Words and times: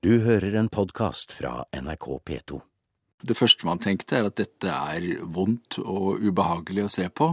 Du 0.00 0.14
hører 0.24 0.54
en 0.56 0.68
podkast 0.72 1.32
fra 1.36 1.66
NRK 1.76 2.04
P2. 2.24 2.58
Det 3.20 3.34
første 3.36 3.66
man 3.68 3.82
tenkte, 3.84 4.16
er 4.16 4.28
at 4.30 4.38
dette 4.40 4.72
er 4.72 5.04
vondt 5.28 5.76
og 5.82 6.22
ubehagelig 6.24 6.86
å 6.86 6.92
se 6.94 7.04
på. 7.12 7.26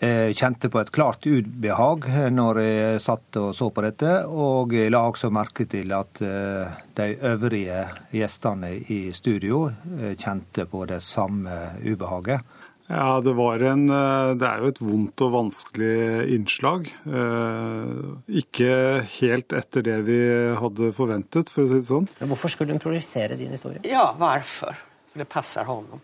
Jeg 0.00 0.38
kjente 0.40 0.70
på 0.72 0.80
et 0.80 0.92
klart 0.96 1.28
ubehag 1.28 2.06
når 2.32 2.60
jeg 2.62 3.02
satt 3.04 3.36
og 3.36 3.50
så 3.58 3.68
på 3.68 3.84
dette, 3.84 4.14
og 4.32 4.72
jeg 4.72 4.94
la 4.94 5.02
også 5.10 5.28
merke 5.28 5.66
til 5.68 5.92
at 5.92 6.22
eh, 6.24 6.80
de 6.96 7.10
øvrige 7.34 7.82
gjestene 8.16 8.72
i 8.80 9.02
studio 9.12 9.66
eh, 9.68 10.16
kjente 10.16 10.64
på 10.72 10.86
det 10.88 11.02
samme 11.04 11.58
ubehaget. 11.84 12.48
Ja, 12.90 13.20
det, 13.22 13.32
en, 13.70 13.84
eh, 13.94 14.32
det 14.34 14.46
er 14.48 14.62
jo 14.64 14.70
et 14.72 14.82
vondt 14.82 15.22
og 15.22 15.32
vanskelig 15.36 16.26
innslag. 16.34 16.90
Ikke 18.42 18.74
helt 19.20 19.54
etter 19.54 19.86
det 19.86 19.98
vi 20.08 20.20
hadde 20.58 20.90
forventet, 20.96 21.52
for 21.54 21.64
å 21.64 21.70
si 21.70 21.78
det 21.78 21.86
sånn. 21.86 22.08
Hvorfor 22.18 22.50
skulle 22.50 22.74
hun 22.74 22.82
projisere 22.82 23.38
din 23.38 23.54
historie? 23.54 23.82
Ja, 23.86 24.10
hvorfor? 24.18 24.74
For 25.12 25.22
det 25.22 25.28
passer 25.30 25.68
ham. 25.70 26.00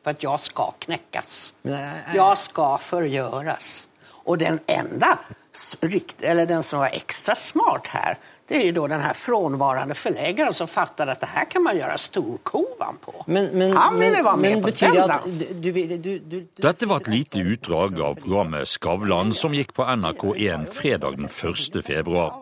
For 0.00 0.12
at 0.12 0.24
jeg 0.24 0.44
skal 0.44 0.76
knekkes. 0.84 1.38
Jeg 1.64 2.42
skal 2.44 2.76
forgjøres. 2.84 3.72
Og 4.28 4.38
den 4.40 4.60
enda, 4.70 5.14
eller 6.22 6.46
den 6.46 6.62
som 6.66 6.84
var 6.84 6.94
ekstra 6.96 7.34
smart 7.36 7.90
her, 7.94 8.20
det 8.50 8.56
er 8.56 8.66
jo 8.66 8.72
då 8.72 8.86
den 8.86 9.00
här 9.00 9.14
frånvarande 9.14 9.94
förläggaren 9.94 10.54
som 10.54 10.68
fattet 10.68 11.08
at 11.08 11.20
det 11.20 11.26
her 11.26 11.44
kan 11.44 11.62
man 11.62 11.76
gjøre 11.78 11.98
storkovan 11.98 12.96
på. 13.00 13.24
Men, 13.26 13.46
men, 13.46 13.76
Han 13.76 13.98
ville 13.98 14.22
vara 14.22 14.36
med 14.36 14.62
på 14.62 14.70
den. 14.70 16.42
Dette 16.56 16.86
var 16.86 16.96
et 16.96 17.08
lite 17.08 17.38
utdrag 17.38 18.00
av 18.00 18.14
programmet 18.14 18.68
Skavlan, 18.68 19.34
som 19.34 19.54
gikk 19.54 19.70
på 19.74 19.86
NRK1 19.86 20.66
fredag 20.66 21.14
den 21.16 21.30
1. 21.30 21.86
februar. 21.86 22.34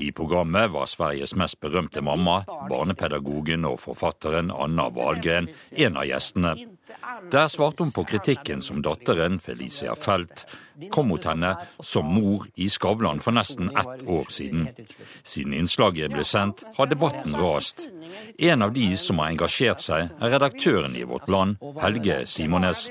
I 0.00 0.12
programmet 0.12 0.70
var 0.70 0.86
Sveriges 0.86 1.34
mest 1.34 1.60
berømte 1.60 2.04
mamma, 2.04 2.44
barnepedagogen 2.68 3.64
og 3.64 3.80
forfatteren 3.80 4.52
Anna 4.52 4.90
Wahlgren, 4.92 5.48
en 5.72 5.96
av 5.96 6.04
gjestene. 6.04 6.56
Der 7.30 7.48
svarte 7.48 7.82
hun 7.82 7.92
på 7.92 8.04
kritikken 8.04 8.62
som 8.62 8.82
datteren, 8.82 9.38
Felicia 9.40 9.94
Felt, 9.94 10.46
kom 10.90 11.08
mot 11.08 11.24
henne 11.24 11.54
som 11.80 12.08
mor 12.10 12.46
i 12.54 12.68
Skavlan 12.68 13.22
for 13.22 13.36
nesten 13.36 13.70
ett 13.70 14.02
år 14.06 14.30
siden. 14.30 14.68
Siden 15.22 15.54
innslaget 15.54 16.12
ble 16.12 16.24
sendt, 16.24 16.64
har 16.76 16.90
debatten 16.90 17.36
rast. 17.38 17.86
En 18.38 18.62
av 18.62 18.72
de 18.74 18.90
som 19.00 19.22
har 19.22 19.32
engasjert 19.34 19.82
seg, 19.84 20.14
er 20.20 20.36
redaktøren 20.36 20.96
i 20.98 21.06
Vårt 21.08 21.30
Land, 21.30 21.62
Helge 21.80 22.24
Simones. 22.26 22.88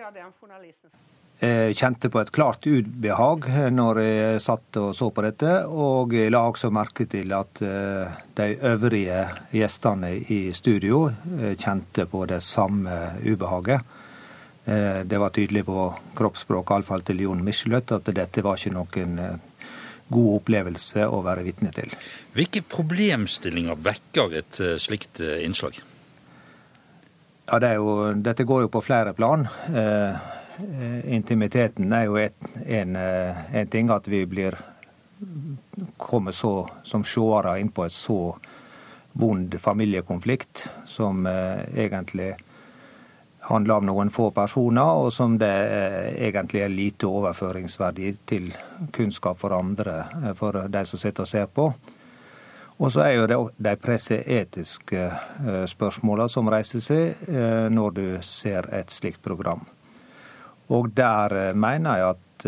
Jeg 1.43 1.75
kjente 1.75 2.07
på 2.07 2.21
et 2.21 2.29
klart 2.31 2.63
ubehag 2.63 3.49
når 3.75 3.97
jeg 3.99 4.43
satt 4.45 4.77
og 4.79 4.93
så 4.95 5.09
på 5.11 5.25
dette, 5.25 5.55
og 5.67 6.13
jeg 6.15 6.31
la 6.31 6.45
også 6.47 6.69
merke 6.71 7.03
til 7.11 7.33
at 7.35 7.59
eh, 7.59 8.13
de 8.37 8.45
øvrige 8.69 9.25
gjestene 9.51 10.13
i 10.31 10.53
studio 10.55 11.09
eh, 11.09 11.57
kjente 11.59 12.05
på 12.07 12.23
det 12.31 12.39
samme 12.47 12.95
ubehaget. 13.25 13.83
Eh, 14.65 15.01
det 15.05 15.19
var 15.19 15.33
tydelig 15.35 15.65
på 15.67 15.87
kroppsspråket, 16.17 16.75
iallfall 16.75 17.05
til 17.07 17.23
Jon 17.25 17.43
Michelet, 17.43 17.91
at 17.91 18.13
dette 18.15 18.43
var 18.45 18.59
ikke 18.59 18.75
noen 18.75 19.41
god 20.13 20.29
opplevelse 20.37 21.07
å 21.07 21.23
være 21.25 21.45
vitne 21.47 21.71
til. 21.73 21.93
Hvilke 22.35 22.61
problemstillinger 22.69 23.79
vekker 23.79 24.37
et 24.41 24.61
slikt 24.83 25.23
innslag? 25.23 25.79
Ja, 27.47 27.59
det 27.59 27.73
jo, 27.75 28.13
Dette 28.23 28.45
går 28.47 28.65
jo 28.65 28.71
på 28.71 28.83
flere 28.83 29.15
plan. 29.17 29.47
Eh, 29.73 30.33
Eh, 30.59 31.15
intimiteten 31.15 31.93
er 31.93 32.03
jo 32.05 32.17
et, 32.21 32.35
en, 32.65 32.95
eh, 32.95 33.55
en, 33.55 33.67
ting 33.67 33.89
at 33.89 34.07
vi 34.07 34.25
blir 34.29 34.57
kommer 35.97 36.35
så 36.35 36.67
som 36.85 37.05
seere 37.07 37.55
inn 37.61 37.71
på 37.73 37.85
et 37.87 37.95
så 37.95 38.35
vond 39.17 39.55
familiekonflikt 39.59 40.67
som 40.85 41.25
eh, 41.25 41.63
egentlig 41.85 42.35
handler 43.43 43.81
om 43.81 43.87
noen 43.89 44.11
få 44.13 44.29
personer, 44.31 44.99
og 45.03 45.11
som 45.13 45.35
det 45.39 45.51
eh, 45.51 46.27
egentlig 46.29 46.63
er 46.63 46.71
lite 46.71 47.09
overføringsverdi 47.09 48.13
til 48.29 48.53
kunnskap 48.95 49.39
for 49.41 49.55
andre, 49.57 49.97
eh, 50.21 50.31
for 50.37 50.63
de 50.71 50.85
som 50.87 51.01
sitter 51.01 51.25
og 51.25 51.31
ser 51.31 51.49
på. 51.51 51.67
Og 52.79 52.91
så 52.91 53.03
er 53.05 53.13
jo 53.17 53.27
det 53.29 53.39
de 53.67 53.75
presseetiske 53.79 55.03
eh, 55.03 55.65
spørsmåla 55.69 56.27
som 56.31 56.49
reiser 56.51 56.83
seg 56.83 57.27
når 57.71 57.95
du 57.97 58.05
ser 58.25 58.67
et 58.73 58.91
slikt 58.91 59.21
program. 59.23 59.61
Og 60.73 60.89
der 60.95 61.53
mener 61.53 61.99
jeg 61.99 62.15
at 62.15 62.45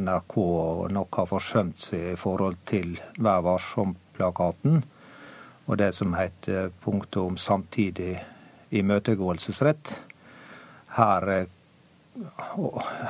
NRK 0.00 0.36
nok 0.92 1.16
har 1.16 1.28
forsømt 1.28 1.80
seg 1.80 2.12
i 2.12 2.16
forhold 2.16 2.60
til 2.68 2.94
Vær 3.18 3.42
varsom-plakaten 3.44 4.82
og 5.70 5.78
det 5.78 5.92
som 5.94 6.14
heter 6.18 6.70
punktet 6.82 7.20
om 7.22 7.36
samtidig 7.38 8.16
imøtegåelsesrett. 8.70 9.98
Her, 10.86 11.28
eh, 11.28 11.46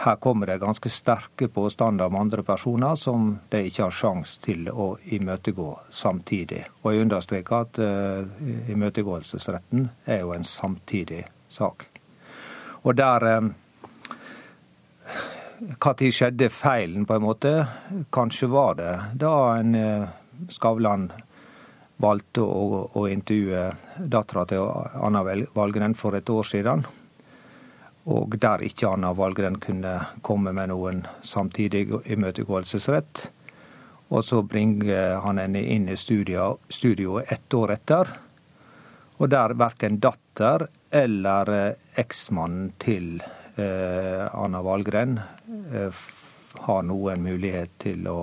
her, 0.04 0.16
kommer 0.16 0.46
det 0.46 0.58
ganske 0.58 0.90
sterke 0.90 1.48
påstander 1.48 2.06
om 2.06 2.16
andre 2.16 2.42
personer 2.42 2.96
som 2.96 3.38
de 3.48 3.62
ikke 3.66 3.82
har 3.82 3.96
sjanse 3.96 4.40
til 4.40 4.68
å 4.68 4.96
imøtegå 5.04 5.78
samtidig. 5.90 6.64
Og 6.82 6.92
jeg 6.94 7.06
understreker 7.06 7.56
at 7.64 7.80
uh, 7.80 8.70
imøtegåelsesretten 8.70 9.88
er 10.04 10.20
jo 10.20 10.34
en 10.36 10.44
samtidig 10.44 11.24
sak. 11.48 11.86
Og 12.82 12.96
der 12.96 13.20
Når 15.60 16.02
eh, 16.02 16.10
skjedde 16.10 16.48
feilen, 16.50 17.06
på 17.06 17.14
en 17.14 17.22
måte? 17.22 17.66
Kanskje 18.12 18.48
var 18.48 18.74
det 18.74 18.94
da 19.20 19.56
en 19.58 19.74
Skavlan 20.48 21.10
valgte 22.00 22.44
å, 22.44 22.86
å 22.96 23.06
intervjue 23.08 23.66
dattera 23.98 24.46
til 24.48 24.64
Anna 25.00 25.22
Valgren 25.54 25.94
for 25.98 26.16
et 26.16 26.30
år 26.32 26.48
siden. 26.48 26.86
Og 28.10 28.36
der 28.40 28.64
ikke 28.64 28.88
Anna 28.94 29.12
Valgren 29.14 29.58
kunne 29.60 29.98
komme 30.24 30.54
med 30.56 30.72
noen 30.72 31.04
samtidig 31.22 31.90
imøtegåelsesrett. 32.04 33.26
Og 34.10 34.24
så 34.26 34.40
bringer 34.42 35.20
han 35.22 35.38
henne 35.38 35.62
inn 35.62 35.88
i 35.88 35.98
studio, 36.00 36.56
studio 36.68 37.20
ett 37.20 37.54
år 37.54 37.76
etter. 37.76 38.10
Og 39.20 39.28
der 39.30 39.54
verken 39.54 40.00
datter 40.00 40.66
eller 40.90 41.52
eh, 41.54 41.74
eksmannen 42.00 42.72
til 42.80 43.20
eh, 43.20 44.24
Anna 44.26 44.62
Valgren 44.64 45.18
eh, 45.20 46.00
har 46.64 46.82
noen 46.82 47.22
mulighet 47.22 47.76
til 47.84 48.08
å 48.10 48.20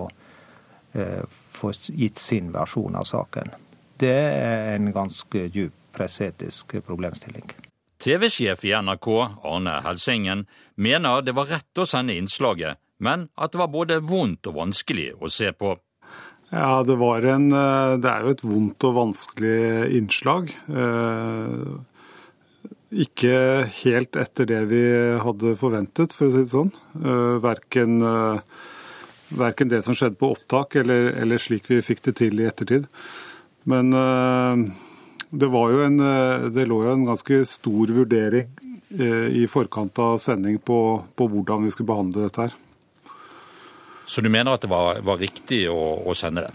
få 1.54 1.70
gitt 1.94 2.18
sin 2.18 2.48
versjon 2.50 2.96
av 2.98 3.06
saken. 3.06 3.52
Det 3.98 4.14
er 4.14 4.76
en 4.76 4.92
ganske 4.94 5.48
djup 5.54 5.74
presetisk 5.98 6.78
problemstilling. 6.86 7.50
TV-sjef 7.98 8.62
i 8.68 8.76
NRK, 8.78 9.08
Arne 9.50 9.80
Helsingen, 9.86 10.46
mener 10.76 11.24
det 11.26 11.34
var 11.34 11.50
rett 11.50 11.82
å 11.82 11.88
sende 11.90 12.14
innslaget, 12.14 12.78
men 13.02 13.26
at 13.34 13.56
det 13.56 13.62
var 13.64 13.74
både 13.74 13.98
vondt 14.06 14.46
og 14.52 14.60
vanskelig 14.60 15.10
å 15.18 15.32
se 15.34 15.50
på. 15.58 15.74
Ja, 16.54 16.84
det, 16.86 16.96
en, 17.28 17.50
det 17.50 18.12
er 18.12 18.24
jo 18.24 18.36
et 18.36 18.46
vondt 18.46 18.86
og 18.88 19.00
vanskelig 19.02 19.90
innslag. 19.98 20.54
Ikke 22.88 23.68
helt 23.84 24.16
etter 24.16 24.48
det 24.48 24.62
vi 24.72 24.82
hadde 25.20 25.56
forventet, 25.60 26.14
for 26.16 26.30
å 26.30 26.32
si 26.32 26.46
det 26.46 26.54
sånn. 26.54 26.70
Eh, 26.96 27.36
verken, 27.44 28.00
eh, 28.00 28.40
verken 29.36 29.68
det 29.68 29.82
som 29.84 29.98
skjedde 29.98 30.16
på 30.16 30.32
opptak, 30.32 30.78
eller, 30.80 31.12
eller, 31.20 31.38
slik 31.38 31.68
vi 31.68 31.82
fikk 31.84 32.06
det 32.08 32.16
til 32.22 32.40
i 32.40 32.48
ettertid. 32.48 32.88
Men 33.68 33.92
eh, 33.94 34.64
det, 35.30 35.50
en, 35.52 35.98
det 36.56 36.68
lå 36.70 36.84
jo 36.86 36.94
en 36.94 37.08
ganske 37.10 37.42
stor 37.50 37.92
vurdering 37.92 38.54
i 38.88 39.44
forkant 39.52 40.00
av 40.00 40.16
sending 40.24 40.56
på, 40.64 40.78
på, 41.20 41.26
hvordan 41.28 41.66
vi 41.66 41.74
skulle 41.74 41.90
behandle 41.90 42.24
dette 42.24 42.46
her. 42.46 42.54
Så 44.08 44.24
du 44.24 44.30
mener 44.32 44.56
at 44.56 44.64
det 44.64 44.72
var, 44.72 45.02
var 45.04 45.20
riktig 45.20 45.66
å, 45.68 45.76
å 46.08 46.16
sende 46.16 46.46
det? 46.48 46.54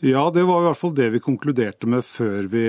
Ja, 0.00 0.30
det 0.30 0.44
var 0.46 0.62
i 0.62 0.66
hvert 0.68 0.78
fall 0.78 0.92
det 0.94 1.08
vi 1.10 1.18
konkluderte 1.18 1.88
med 1.90 2.04
før 2.06 2.46
vi 2.46 2.66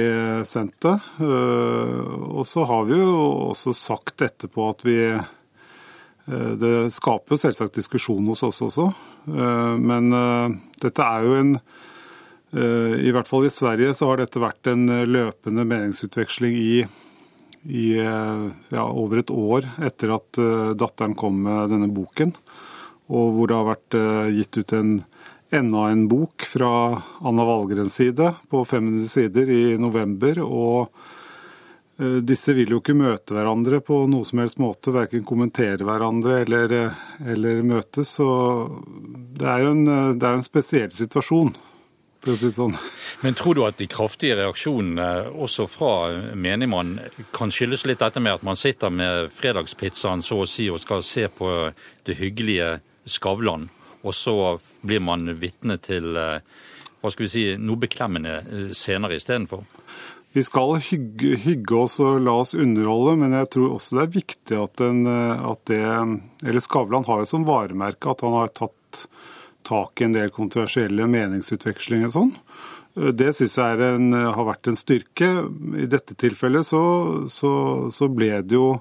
sendte. 0.49 0.95
Eh, 1.21 1.99
og 2.33 2.47
så 2.49 2.63
har 2.65 2.87
vi 2.89 2.97
jo 2.97 3.11
også 3.51 3.73
sagt 3.77 4.23
etterpå 4.25 4.69
at 4.71 4.81
vi 4.87 4.97
eh, 5.13 6.55
Det 6.57 6.89
skaper 6.93 7.35
jo 7.35 7.41
selvsagt 7.43 7.77
diskusjon 7.77 8.25
hos 8.33 8.41
oss 8.47 8.63
også. 8.65 8.87
Eh, 9.29 9.75
men 9.77 10.09
dette 10.81 11.05
er 11.05 11.27
jo 11.27 11.37
en 11.37 11.53
I 12.49 13.11
hvert 13.13 13.27
fall 13.29 13.45
i 13.45 13.51
Sverige 13.53 13.91
så 13.93 14.07
har 14.09 14.23
dette 14.23 14.41
vært 14.41 14.71
en 14.71 14.87
løpende 15.05 15.61
meningsutveksling 15.69 16.55
i, 16.57 16.79
i 17.69 17.83
ja, 17.93 18.85
over 18.87 19.21
et 19.21 19.29
år 19.29 19.67
etter 19.85 20.15
at 20.15 20.39
datteren 20.73 21.13
kom 21.19 21.43
med 21.45 21.69
denne 21.69 21.91
boken. 21.93 22.33
Og 23.13 23.35
hvor 23.35 23.51
det 23.51 23.59
har 23.59 23.69
vært 23.69 23.99
gitt 24.33 24.57
ut 24.63 24.73
en 24.79 24.95
enda 25.49 25.89
en 25.89 26.07
bok 26.07 26.45
fra 26.45 27.01
Anna 27.19 27.45
Valgrens 27.45 27.93
side 27.93 28.33
på 28.49 28.65
500 28.65 29.07
sider 29.07 29.49
i 29.49 29.77
november. 29.77 30.39
og 30.39 30.89
eh, 31.99 32.19
disse 32.21 32.53
vil 32.53 32.75
jo 32.75 32.81
ikke 32.81 32.97
møte 32.97 33.35
hverandre 33.35 33.81
på 33.85 34.03
noe 34.11 34.27
som 34.27 34.43
helst 34.43 34.61
måte, 34.61 34.93
verken 34.93 35.25
kommentere 35.25 35.85
hverandre 35.87 36.43
eller, 36.43 36.75
eller 37.25 37.63
møtes. 37.65 38.13
Så 38.19 38.29
det 39.39 39.49
er 39.49 39.71
en, 39.71 39.87
en 40.13 40.45
spesiell 40.45 40.91
situasjon, 40.93 41.55
for 42.19 42.33
å 42.33 42.37
si 42.39 42.49
det 42.49 42.57
sånn. 42.57 42.75
Men 43.23 43.37
tror 43.39 43.55
du 43.55 43.63
at 43.65 43.79
de 43.79 43.87
kraftige 43.91 44.37
reaksjonene 44.39 45.31
også 45.31 45.67
fra 45.71 45.91
menigmann 46.35 46.97
kan 47.35 47.51
skyldes 47.53 47.85
litt 47.87 48.03
dette 48.03 48.21
med 48.23 48.39
at 48.39 48.47
man 48.47 48.59
sitter 48.59 48.93
med 48.93 49.33
fredagspizzaen 49.35 50.23
så 50.25 50.43
å 50.43 50.49
si 50.49 50.69
og 50.71 50.81
skal 50.83 51.05
se 51.05 51.27
på 51.31 51.51
det 52.07 52.19
hyggelige 52.19 52.79
Skavlan, 53.09 53.69
og 54.05 54.13
så 54.13 54.33
blir 54.85 55.01
man 55.01 55.31
vitne 55.39 55.79
til 55.81 56.11
hva 56.99 57.11
skal 57.11 57.25
vi 57.25 57.31
si, 57.31 57.43
noe 57.57 57.79
beklemmende 57.79 58.73
senere 58.75 59.17
istedenfor? 59.17 59.63
Vi 60.35 60.43
skal 60.45 60.75
hygge, 60.85 61.39
hygge, 61.41 61.77
oss 61.87 61.95
og 62.03 62.19
la 62.21 62.35
oss 62.43 62.53
underholde, 62.53 63.15
men 63.23 63.33
jeg 63.33 63.49
tror 63.55 63.77
også 63.79 63.97
det 63.97 64.03
er 64.03 64.11
viktig 64.13 64.59
at, 64.61 64.75
den, 64.77 64.99
at 65.09 65.63
det 65.71 65.79
Eller 66.45 66.61
Skavlan 66.61 67.07
har 67.07 67.23
jo 67.23 67.29
som 67.31 67.47
varemerke 67.47 68.11
at 68.11 68.21
han 68.21 68.35
har 68.37 68.53
tatt 68.53 68.75
tak 69.69 70.01
i 70.01 70.07
en 70.07 70.17
del 70.17 70.33
kontroversielle 70.33 71.07
meningsutvekslinger 71.09 72.09
og 72.09 72.15
sånn. 72.17 72.33
Det 73.15 73.29
syns 73.37 73.55
jeg 73.61 73.83
en, 73.85 74.11
har 74.17 74.47
vært 74.47 74.71
en 74.71 74.77
styrke. 74.79 75.29
I 75.77 75.87
dette 75.87 76.17
tilfellet 76.19 76.67
så, 76.67 76.81
så, 77.31 77.51
så 77.93 78.09
ble 78.11 78.33
det 78.41 78.57
jo 78.57 78.73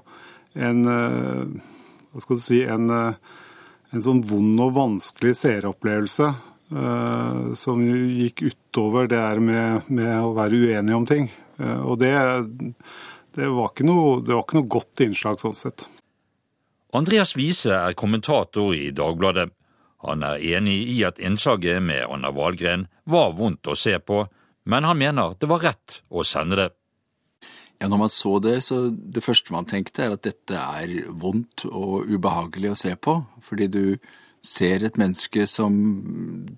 en 0.59 0.81
Hva 0.89 2.23
skal 2.23 2.39
du 2.39 2.41
si 2.41 2.63
en, 2.65 2.89
en 2.89 4.03
sånn 4.03 4.23
vond 4.25 4.65
og 4.65 4.73
vanskelig 4.75 5.35
seeropplevelse 5.37 6.33
uh, 6.75 7.53
som 7.53 7.83
gikk 7.85 8.43
utover 8.49 9.09
det 9.09 9.21
her 9.21 9.41
med, 9.43 9.87
med, 9.87 10.11
å 10.21 10.33
være 10.37 10.63
uenig 10.65 10.95
om 10.95 11.07
ting. 11.09 11.29
Uh, 11.59 11.81
og 11.91 11.99
det, 12.03 12.13
det, 13.35 13.47
var 13.47 13.73
noe, 13.85 14.19
det, 14.23 14.35
var 14.35 14.45
ikke 14.45 14.59
noe, 14.59 14.71
godt 14.77 15.05
innslag 15.05 15.41
sånn 15.41 15.57
sett. 15.57 15.87
Andreas 16.95 17.35
Wiese 17.37 17.73
er 17.75 17.97
kommentator 17.97 18.73
i 18.73 18.89
Dagbladet. 18.95 19.51
Han 20.05 20.23
er 20.23 20.43
enig 20.55 20.77
i 20.93 20.99
at 21.07 21.19
innslaget 21.19 21.83
med 21.83 22.05
Anna 22.07 22.31
Wahlgren 22.31 22.87
var 23.09 23.33
vondt 23.35 23.67
å 23.67 23.75
se 23.75 23.97
på, 23.99 24.23
men 24.69 24.87
han 24.87 24.99
mener 24.99 25.35
det 25.39 25.49
var 25.49 25.63
rett 25.65 25.99
å 26.09 26.23
sende 26.27 26.59
det. 26.59 26.69
Ja, 27.79 27.87
Når 27.87 27.97
man 27.97 28.11
så 28.11 28.39
det, 28.43 28.57
så 28.63 28.89
det 28.91 29.23
første 29.23 29.53
man 29.55 29.67
tenkte 29.67 30.03
er 30.03 30.15
at 30.15 30.25
dette 30.27 30.55
er 30.55 31.11
vondt 31.15 31.63
og 31.69 32.09
ubehagelig 32.11 32.73
å 32.73 32.79
se 32.79 32.91
på. 32.99 33.21
Fordi 33.43 33.69
du 33.71 33.83
ser 34.43 34.83
et 34.83 34.99
menneske 34.99 35.45
som 35.47 35.77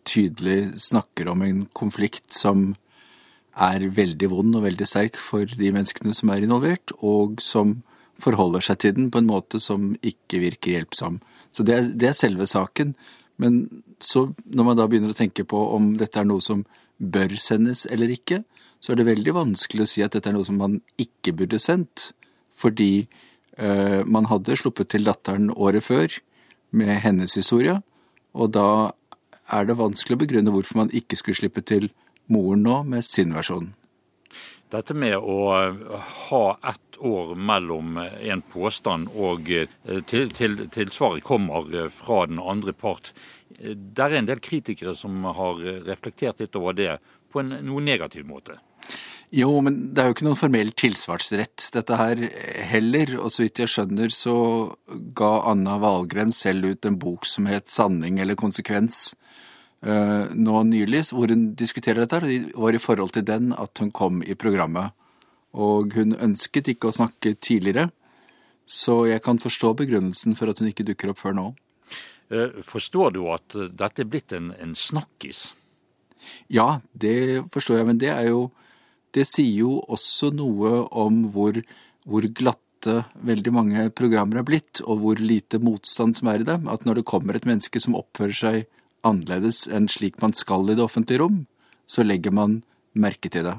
tydelig 0.05 0.73
snakker 0.81 1.29
om 1.29 1.45
en 1.45 1.63
konflikt 1.77 2.33
som 2.33 2.71
er 3.51 3.85
veldig 3.93 4.29
vond 4.31 4.57
og 4.57 4.65
veldig 4.65 4.87
sterk 4.87 5.17
for 5.19 5.45
de 5.45 5.71
menneskene 5.73 6.13
som 6.17 6.31
er 6.33 6.45
involvert, 6.45 6.93
og 7.01 7.41
som 7.43 7.81
forholder 8.21 8.63
seg 8.65 8.81
til 8.81 8.95
den 8.97 9.09
på 9.13 9.21
en 9.21 9.29
måte 9.29 9.61
som 9.61 9.91
ikke 10.05 10.41
virker 10.41 10.77
hjelpsom. 10.77 11.19
Så 11.53 11.65
det 11.67 11.75
er, 11.77 11.89
det 11.89 12.11
er 12.11 12.17
selve 12.17 12.47
saken. 12.49 12.93
Men 13.41 13.83
så, 14.01 14.27
når 14.45 14.67
man 14.67 14.77
da 14.77 14.87
begynner 14.89 15.13
å 15.13 15.17
tenke 15.17 15.45
på 15.47 15.59
om 15.75 15.95
dette 15.99 16.21
er 16.21 16.27
noe 16.29 16.43
som 16.45 16.63
bør 17.01 17.33
sendes 17.41 17.87
eller 17.89 18.13
ikke, 18.13 18.43
så 18.81 18.93
er 18.93 19.01
det 19.01 19.09
veldig 19.09 19.33
vanskelig 19.37 19.85
å 19.85 19.89
si 19.89 20.03
at 20.05 20.15
dette 20.15 20.29
er 20.29 20.37
noe 20.37 20.47
som 20.47 20.57
man 20.61 20.79
ikke 21.01 21.33
burde 21.37 21.59
sendt, 21.61 22.11
fordi 22.57 23.07
eh, 23.57 24.01
man 24.05 24.29
hadde 24.29 24.57
sluppet 24.57 24.91
til 24.93 25.05
datteren 25.05 25.49
året 25.53 25.85
før 25.85 26.17
med 26.77 26.93
hennes 27.03 27.33
historie, 27.37 27.79
og 28.33 28.53
da 28.55 28.93
er 29.51 29.67
det 29.67 29.79
vanskelig 29.79 30.17
å 30.17 30.23
begrunne 30.23 30.53
hvorfor 30.53 30.83
man 30.83 30.93
ikke 30.95 31.17
skulle 31.19 31.41
slippe 31.41 31.65
til 31.65 31.89
moren 32.31 32.63
nå 32.65 32.81
med 32.87 33.05
sin 33.05 33.33
versjon. 33.35 33.73
Dette 34.71 34.95
med 34.95 35.17
å 35.17 35.37
ha 36.29 36.45
ett 36.71 36.99
år 37.01 37.35
mellom 37.35 37.97
en 37.99 38.41
påstand 38.53 39.11
og 39.17 39.49
eh, 39.51 39.69
til, 40.07 40.29
til, 40.31 40.57
tilsvaret 40.71 41.25
kommer 41.27 41.89
fra 41.91 42.25
den 42.29 42.39
andre 42.39 42.73
part, 42.73 43.11
det 43.59 44.03
er 44.05 44.15
en 44.17 44.29
del 44.29 44.39
kritikere 44.39 44.95
som 44.95 45.23
har 45.27 45.59
reflektert 45.87 46.39
litt 46.39 46.55
over 46.55 46.77
det 46.77 46.93
på 47.31 47.41
en 47.41 47.57
noe 47.67 47.83
negativ 47.83 48.23
måte. 48.27 48.57
Jo, 49.31 49.53
men 49.63 49.77
det 49.95 50.01
er 50.01 50.09
jo 50.09 50.15
ikke 50.17 50.25
noen 50.27 50.39
formell 50.39 50.73
tilsvarsrett 50.75 51.69
dette 51.71 51.95
her 51.95 52.19
heller. 52.67 53.13
Og 53.23 53.31
så 53.31 53.45
vidt 53.45 53.61
jeg 53.63 53.71
skjønner 53.71 54.11
så 54.11 54.35
ga 55.15 55.31
Anna 55.53 55.77
Valgren 55.79 56.33
selv 56.35 56.73
ut 56.73 56.87
en 56.87 56.99
bok 56.99 57.27
som 57.29 57.47
het 57.47 57.71
'Sanning 57.71 58.19
eller 58.19 58.35
konsekvens' 58.35 59.13
nå 59.81 60.59
nylig, 60.69 61.07
hvor 61.09 61.31
hun 61.33 61.55
diskuterer 61.57 62.03
dette. 62.03 62.19
og 62.21 62.29
Det 62.29 62.53
var 62.53 62.75
i 62.77 62.81
forhold 62.81 63.15
til 63.15 63.25
den 63.25 63.49
at 63.57 63.81
hun 63.81 63.89
kom 63.91 64.19
i 64.21 64.35
programmet. 64.37 64.93
Og 65.57 65.95
hun 65.97 66.13
ønsket 66.13 66.69
ikke 66.69 66.91
å 66.91 66.95
snakke 66.95 67.33
tidligere, 67.41 67.89
så 68.69 69.07
jeg 69.09 69.23
kan 69.25 69.41
forstå 69.41 69.73
begrunnelsen 69.81 70.37
for 70.37 70.51
at 70.51 70.61
hun 70.61 70.69
ikke 70.69 70.85
dukker 70.85 71.11
opp 71.11 71.19
før 71.19 71.33
nå. 71.35 71.47
Uh, 72.31 72.61
forstår 72.63 73.17
du 73.17 73.25
at 73.33 73.57
dette 73.73 74.05
er 74.05 74.07
blitt 74.07 74.31
en, 74.37 74.53
en 74.61 74.77
snakkis? 74.77 75.49
Ja, 76.47 76.79
det 76.93 77.49
forstår 77.51 77.81
jeg, 77.81 77.89
men 77.89 77.99
det 77.99 78.13
er 78.13 78.29
jo 78.29 78.51
det 79.15 79.25
sier 79.27 79.63
jo 79.65 79.77
også 79.91 80.31
noe 80.35 80.85
om 80.95 81.25
hvor, 81.33 81.57
hvor, 82.07 82.27
glatte 82.31 83.01
veldig 83.27 83.53
mange 83.53 83.87
programmer 83.93 84.39
er 84.39 84.47
blitt, 84.47 84.81
og 84.85 85.01
hvor 85.03 85.19
lite 85.21 85.59
motstand 85.61 86.17
som 86.17 86.31
er 86.31 86.41
i 86.41 86.47
dem. 86.47 86.69
At 86.71 86.85
når 86.87 87.01
det 87.01 87.09
kommer 87.09 87.37
et 87.37 87.47
menneske 87.47 87.81
som 87.83 87.97
oppfører 87.99 88.37
seg 88.37 88.61
annerledes 89.07 89.65
enn 89.71 89.89
slik 89.91 90.19
man 90.21 90.33
skal 90.37 90.69
i 90.69 90.77
det 90.77 90.85
offentlige 90.85 91.21
rom, 91.23 91.45
så 91.87 92.05
legger 92.05 92.33
man 92.35 92.61
merke 92.93 93.31
til 93.31 93.47
det. 93.47 93.57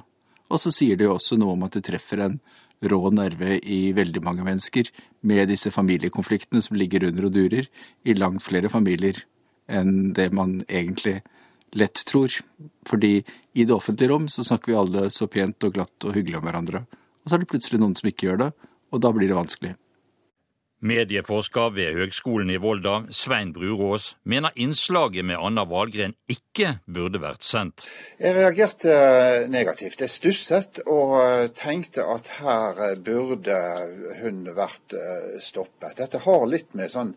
Og 0.52 0.60
så 0.60 0.72
sier 0.74 0.98
det 0.98 1.08
jo 1.08 1.16
også 1.16 1.38
noe 1.40 1.56
om 1.56 1.64
at 1.66 1.76
det 1.78 1.86
treffer 1.88 2.22
en 2.24 2.38
rå 2.82 3.10
nerve 3.14 3.56
i 3.62 3.92
veldig 3.94 4.22
mange 4.24 4.44
mennesker, 4.46 4.88
med 5.22 5.48
disse 5.52 5.70
familiekonfliktene 5.70 6.62
som 6.64 6.76
ligger 6.76 7.06
under 7.08 7.28
og 7.28 7.36
durer 7.36 7.68
i 8.02 8.16
langt 8.18 8.42
flere 8.42 8.70
familier 8.72 9.20
enn 9.70 10.10
det 10.16 10.32
man 10.34 10.58
egentlig 10.66 11.20
lett 11.78 12.02
tror. 12.08 12.34
Fordi 12.88 13.20
i 13.54 13.64
det 13.64 13.74
offentlige 13.74 14.10
rom 14.10 14.26
så 14.28 14.44
snakker 14.44 14.72
vi 14.72 14.78
alle 14.78 15.06
så 15.14 15.28
pent 15.30 15.62
og 15.64 15.78
glatt 15.78 16.08
og 16.08 16.16
hyggelig 16.16 16.40
om 16.40 16.48
hverandre. 16.48 16.82
Og 17.22 17.30
så 17.30 17.36
er 17.36 17.44
det 17.44 17.52
plutselig 17.52 17.80
noen 17.80 17.94
som 17.98 18.10
ikke 18.10 18.28
gjør 18.28 18.42
det, 18.42 18.50
og 18.92 19.00
da 19.04 19.12
blir 19.14 19.30
det 19.30 19.38
vanskelig. 19.38 19.76
Medieforsker 20.82 21.70
ved 21.76 21.94
Høgskolen 21.94 22.50
i 22.50 22.58
Volda, 22.58 23.04
Svein 23.14 23.52
Brurås, 23.54 24.16
mener 24.26 24.50
innslaget 24.58 25.22
med 25.28 25.38
Anna 25.38 25.62
Wahlgren 25.70 26.16
ikke 26.30 26.80
burde 26.90 27.20
vært 27.22 27.46
sendt. 27.46 27.86
Jeg 28.18 28.34
reagerte 28.34 28.90
eh, 28.90 29.46
negativt. 29.52 30.02
Jeg 30.02 30.10
stusset 30.10 30.82
og 30.90 31.14
eh, 31.20 31.46
tenkte 31.54 32.08
at 32.10 32.32
her 32.40 32.82
burde 32.98 33.60
hun 34.24 34.42
vært 34.58 34.98
eh, 34.98 35.38
stoppet. 35.38 35.94
Dette 36.02 36.24
har 36.26 36.46
litt 36.50 36.74
med 36.74 36.90
sånn 36.90 37.14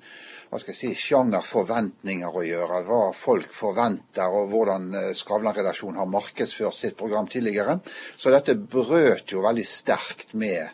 hva 0.51 0.61
skal 0.61 0.75
jeg 0.75 0.79
si, 0.79 1.09
sjangerforventninger 1.09 2.37
å 2.37 2.45
gjøre. 2.45 2.85
Hva 2.85 3.03
folk 3.17 3.49
forventer, 3.49 4.29
og 4.29 4.53
hvordan 4.53 4.89
eh, 4.93 5.11
Skavlan-redaksjonen 5.17 6.03
har 6.03 6.11
markedsført 6.13 6.77
sitt 6.77 7.01
program 7.01 7.25
tidligere. 7.25 7.79
Så 8.13 8.29
dette 8.29 8.53
brøt 8.55 9.33
jo 9.33 9.41
veldig 9.45 9.65
sterkt 9.65 10.37
med 10.37 10.69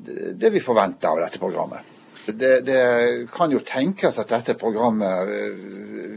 det 0.00 0.48
vi 0.54 0.62
forventer 0.64 1.10
av 1.10 1.26
dette 1.26 1.42
programmet. 1.42 1.98
Det, 2.26 2.60
det, 2.60 3.28
kan 3.32 3.50
jo 3.50 3.60
tenkes 3.64 4.18
at 4.20 4.28
dette 4.28 4.54
programmet 4.60 5.30
eh, 5.32 5.62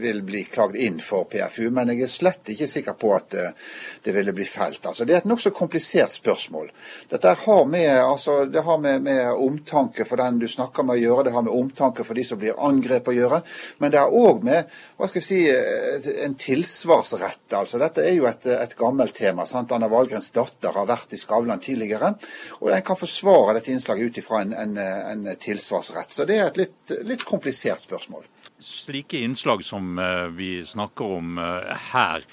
vil 0.04 0.20
bli 0.26 0.42
klagd 0.52 0.76
inn 0.76 0.98
for 1.00 1.24
PFU, 1.30 1.70
men 1.72 1.94
jeg 1.94 2.04
er 2.04 2.10
slett 2.12 2.50
ikke 2.52 2.68
sikker 2.68 2.96
på 3.00 3.12
at 3.16 3.30
det, 3.32 3.46
eh, 3.48 3.70
det 4.04 4.12
ville 4.12 4.34
bli 4.36 4.44
felt. 4.44 4.84
Altså, 4.84 5.06
det 5.08 5.14
er 5.14 5.22
et 5.22 5.28
nokså 5.30 5.54
komplisert 5.56 6.12
spørsmål. 6.12 6.68
Dette 7.08 7.32
har 7.40 7.62
med, 7.64 7.88
altså, 8.02 8.42
det 8.44 8.60
har 8.66 8.78
med, 8.78 9.00
med, 9.06 9.30
omtanke 9.32 10.04
for 10.04 10.20
den 10.20 10.42
du 10.42 10.44
snakker 10.50 10.84
med 10.84 10.98
å 10.98 11.00
gjøre, 11.00 11.24
det 11.24 11.32
har 11.32 11.46
med 11.46 11.56
omtanke 11.56 12.04
for 12.04 12.20
de 12.20 12.26
som 12.28 12.40
blir 12.40 12.60
angrepet 12.60 13.14
å 13.14 13.16
gjøre, 13.16 13.40
men 13.80 13.94
det 13.94 14.02
har 14.02 14.12
òg 14.12 14.44
med 14.44 14.76
hva 14.98 15.08
skal 15.08 15.22
jeg 15.22 15.28
si, 15.30 16.12
en 16.26 16.36
tilsvarsrett. 16.36 17.46
Altså, 17.56 17.80
dette 17.80 18.04
er 18.04 18.12
jo 18.18 18.28
et, 18.28 18.44
et 18.52 18.76
gammelt 18.76 19.16
tema. 19.16 19.48
Sant? 19.48 19.72
Anna 19.72 19.88
Valgrens 19.88 20.28
datter 20.36 20.76
har 20.76 20.90
vært 20.90 21.16
i 21.16 21.20
Skavlan 21.20 21.64
tidligere, 21.64 22.12
og 22.60 22.70
en 22.76 22.84
kan 22.84 23.00
forsvare 23.00 23.56
dette 23.56 23.72
innslaget 23.72 24.12
ut 24.12 24.20
ifra 24.20 24.44
en, 24.44 24.52
en, 24.52 24.78
en 24.84 25.26
tilsvarsrett 25.40 25.93
rett. 25.96 26.12
Så 26.12 26.26
det 26.28 26.38
er 26.38 26.48
et 26.50 26.60
litt, 26.60 26.94
litt 27.06 27.24
komplisert 27.28 27.82
spørsmål. 27.82 28.26
Slike 28.64 29.20
innslag 29.24 29.64
som 29.66 29.98
eh, 29.98 30.26
vi 30.36 30.50
snakker 30.66 31.16
om 31.18 31.38
eh, 31.38 31.88
her, 31.92 32.24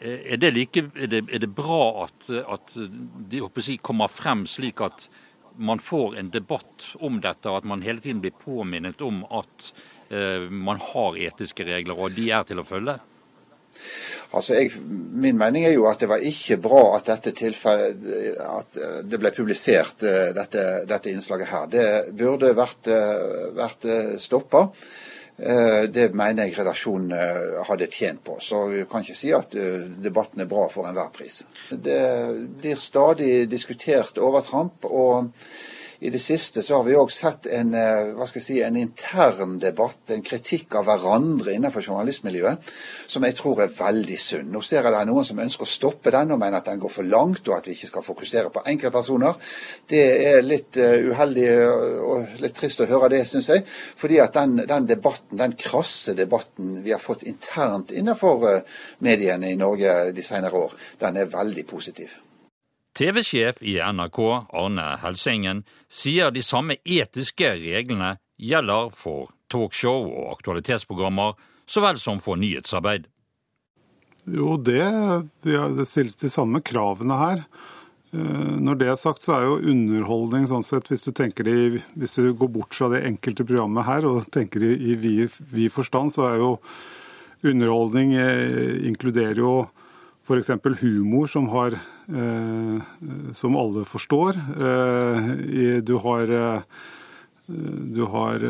eh, 0.00 0.34
er 0.34 0.42
det, 0.42 0.52
like, 0.56 0.84
er 0.96 1.12
det, 1.12 1.24
er 1.32 1.44
det 1.44 1.50
bra 1.56 2.06
at, 2.06 2.28
at 2.28 2.74
de 2.74 3.42
si, 3.64 3.78
kommer 3.82 4.10
frem 4.12 4.46
slik 4.48 4.82
at 4.84 5.08
man 5.58 5.82
får 5.82 6.18
en 6.20 6.30
debatt 6.30 6.92
om 7.02 7.18
dette, 7.22 7.50
at 7.50 7.66
man 7.66 7.82
hele 7.82 8.02
tiden 8.04 8.20
blir 8.22 8.36
påminnet 8.38 9.00
om 9.02 9.24
at 9.34 9.72
man 10.08 10.78
har 10.80 11.18
etiske 11.20 11.66
regler, 11.68 11.98
og 11.98 12.14
de 12.16 12.30
er 12.32 12.46
til 12.48 12.62
å 12.62 12.64
følge? 12.64 12.94
Altså, 14.36 14.54
jeg, 14.54 14.72
Min 15.18 15.38
mening 15.40 15.64
er 15.64 15.72
jo 15.72 15.86
at 15.88 16.00
det 16.02 16.10
var 16.10 16.24
ikke 16.24 16.58
bra 16.60 16.82
at 16.98 17.08
dette 17.08 17.48
at 17.48 18.78
det 19.08 19.20
ble 19.20 19.32
publisert, 19.34 20.02
eh, 20.04 20.30
dette, 20.36 20.64
dette 20.88 21.12
innslaget 21.12 21.48
her. 21.48 21.68
Det 21.72 21.86
burde 22.18 22.52
vært, 22.56 22.90
eh, 22.92 23.52
vært 23.56 23.88
eh, 23.88 24.16
stoppa. 24.18 24.68
Det 25.38 26.08
mener 26.18 26.48
jeg 26.48 26.56
redaksjonen 26.56 27.12
hadde 27.68 27.86
tjent 27.94 28.24
på. 28.26 28.40
Så 28.42 28.64
vi 28.72 28.80
kan 28.90 29.04
ikke 29.04 29.14
si 29.14 29.28
at 29.30 29.52
debatten 30.02 30.42
er 30.42 30.48
bra 30.50 30.64
for 30.66 30.88
enhver 30.88 31.12
pris. 31.14 31.44
Det 31.70 32.00
blir 32.58 32.74
stadig 32.82 33.46
diskutert 33.46 34.18
overtramp. 34.18 34.88
og 34.90 35.30
i 36.00 36.10
det 36.14 36.20
siste 36.22 36.62
så 36.62 36.76
har 36.76 36.84
vi 36.86 36.94
òg 36.94 37.10
sett 37.10 37.48
en, 37.50 37.72
eh, 37.74 38.12
hva 38.14 38.26
skal 38.28 38.38
jeg 38.38 38.44
si, 38.44 38.58
en 38.62 38.76
intern 38.78 39.56
debatt, 39.58 39.98
en 40.14 40.22
kritikk 40.22 40.76
av 40.78 40.84
hverandre 40.86 41.56
innenfor 41.56 41.82
journalistmiljøet, 41.82 42.68
som 43.10 43.26
jeg 43.26 43.34
tror 43.34 43.64
er 43.64 43.72
veldig 43.74 44.18
sunn. 44.22 44.52
Nå 44.52 44.62
ser 44.62 44.84
jeg 44.84 44.92
det 44.92 45.00
er 45.00 45.08
noen 45.08 45.26
som 45.26 45.42
ønsker 45.42 45.66
å 45.66 45.70
stoppe 45.72 46.12
den 46.14 46.30
og 46.30 46.38
mener 46.38 46.60
at 46.60 46.70
den 46.70 46.78
går 46.78 46.92
for 46.94 47.02
langt, 47.02 47.48
og 47.48 47.56
at 47.56 47.66
vi 47.66 47.74
ikke 47.74 47.90
skal 47.90 48.06
fokusere 48.06 48.52
på 48.54 48.62
enkeltpersoner. 48.74 49.34
Det 49.90 50.04
er 50.28 50.46
litt 50.46 50.78
uh, 50.78 51.10
uheldig 51.10 51.48
og 51.66 52.38
litt 52.44 52.54
trist 52.54 52.80
å 52.80 52.86
høre 52.86 53.10
det, 53.16 53.24
syns 53.26 53.50
jeg. 53.50 53.66
Fordi 53.98 54.20
at 54.22 54.38
den, 54.38 54.56
den, 54.70 54.86
debatten, 54.86 55.34
den 55.42 55.58
krasse 55.58 56.14
debatten 56.14 56.78
vi 56.84 56.94
har 56.94 57.02
fått 57.02 57.26
internt 57.26 57.90
innenfor 57.90 58.62
mediene 59.02 59.50
i 59.50 59.58
Norge 59.58 60.12
de 60.14 60.22
senere 60.22 60.62
år, 60.62 60.78
den 61.02 61.18
er 61.18 61.34
veldig 61.34 61.66
positiv. 61.66 62.27
TV-sjef 62.98 63.60
i 63.62 63.76
NRK, 63.78 64.18
Arne 64.58 64.86
Helsengen, 65.04 65.62
sier 65.86 66.32
de 66.34 66.42
samme 66.42 66.80
etiske 66.82 67.52
reglene 67.60 68.16
gjelder 68.42 68.90
for 68.90 69.30
talkshow 69.52 70.08
og 70.08 70.32
aktualitetsprogrammer, 70.32 71.36
så 71.68 71.84
vel 71.84 72.00
som 72.02 72.18
for 72.22 72.40
nyhetsarbeid. 72.40 73.06
Jo, 74.28 74.56
det, 74.58 74.82
det 75.44 75.86
stilles 75.86 76.18
de 76.18 76.30
samme 76.32 76.60
kravene 76.66 77.20
her. 77.20 77.44
Eh, 78.10 78.58
når 78.66 78.80
det 78.80 78.90
er 78.90 78.98
sagt, 79.00 79.22
så 79.22 79.36
er 79.36 79.46
jo 79.46 79.72
underholdning 79.72 80.48
sånn 80.50 80.66
sett, 80.66 80.90
hvis 80.90 81.06
du, 81.06 81.12
det, 81.14 81.56
hvis 81.94 82.18
du 82.18 82.32
går 82.34 82.50
bort 82.50 82.74
fra 82.74 82.90
det 82.92 83.04
enkelte 83.06 83.46
programmet 83.46 83.86
her 83.86 84.10
og 84.10 84.26
tenker 84.34 84.64
i 84.74 84.98
vid, 84.98 85.38
vid 85.54 85.70
forstand, 85.72 86.16
så 86.16 86.32
er 86.32 86.42
jo 86.42 86.54
underholdning 87.46 88.16
eh, 88.18 88.88
inkluderer 88.90 89.38
jo 89.38 89.52
f.eks. 90.28 90.50
humor, 90.82 91.26
som, 91.26 91.48
har, 91.48 91.72
eh, 91.72 93.32
som 93.32 93.56
alle 93.56 93.84
forstår. 93.88 94.36
Eh, 94.36 95.80
du 95.80 95.94
har, 96.04 96.28
eh, 96.28 96.60
du 97.48 98.02
har 98.12 98.44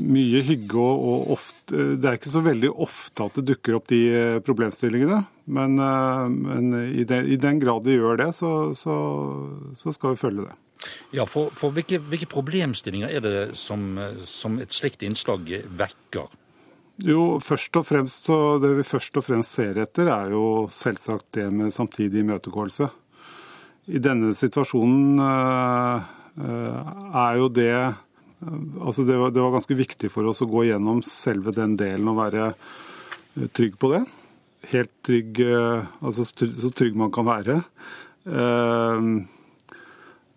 mye 0.00 0.40
hygge 0.40 0.80
og, 0.80 1.02
og 1.04 1.32
ofte 1.34 1.82
Det 2.00 2.08
er 2.08 2.16
ikke 2.16 2.32
så 2.32 2.40
veldig 2.40 2.70
ofte 2.72 3.26
at 3.26 3.36
det 3.36 3.44
dukker 3.50 3.76
opp 3.76 3.90
de 3.92 4.40
problemstillingene. 4.46 5.20
Men, 5.44 5.76
men 5.76 6.72
i, 6.88 7.04
den, 7.04 7.28
i, 7.28 7.36
den, 7.36 7.60
grad 7.60 7.84
de 7.84 7.98
gjør 7.98 8.16
det, 8.22 8.30
så, 8.38 8.72
så, 8.72 8.96
så 9.76 9.92
skal 9.92 10.14
vi 10.16 10.22
følge 10.22 10.48
det. 10.48 10.56
Ja, 11.12 11.26
for, 11.28 11.52
for 11.52 11.76
hvilke, 11.76 12.00
hvilke, 12.00 12.30
problemstillinger 12.32 13.12
er 13.12 13.20
det 13.20 13.38
som, 13.60 13.98
som 14.24 14.56
et 14.62 14.72
slikt 14.72 15.04
innslag 15.04 15.44
vekker? 15.68 16.32
Jo, 17.06 17.38
først 17.40 17.76
og 17.80 17.86
fremst 17.88 18.28
så 18.28 18.58
Det 18.60 18.74
vi 18.76 18.84
først 18.84 19.16
og 19.16 19.24
fremst 19.24 19.56
ser 19.56 19.78
etter, 19.80 20.10
er 20.12 20.34
jo 20.34 20.66
selvsagt 20.72 21.30
det 21.36 21.48
med 21.52 21.72
samtidig 21.72 22.24
imøtegåelse. 22.24 22.90
I 23.90 24.00
denne 24.02 24.34
situasjonen 24.36 25.20
uh, 25.20 26.04
er 26.40 27.40
jo 27.40 27.48
det 27.48 27.74
Altså 28.80 29.04
det 29.04 29.18
var, 29.20 29.32
det 29.34 29.42
var, 29.42 29.50
ganske 29.52 29.76
viktig 29.76 30.08
for 30.08 30.24
oss 30.30 30.40
å 30.40 30.48
gå 30.48 30.62
gjennom 30.70 31.02
selve 31.04 31.52
den 31.52 31.74
delen 31.76 32.08
og 32.08 32.16
være 32.22 32.46
trygg 33.52 33.74
på 33.76 33.90
det. 33.92 34.00
Helt 34.70 34.94
trygg 35.04 35.42
Altså 35.44 36.24
så 36.24 36.70
trygg 36.72 36.96
man 36.96 37.12
kan 37.12 37.28
være. 37.28 37.58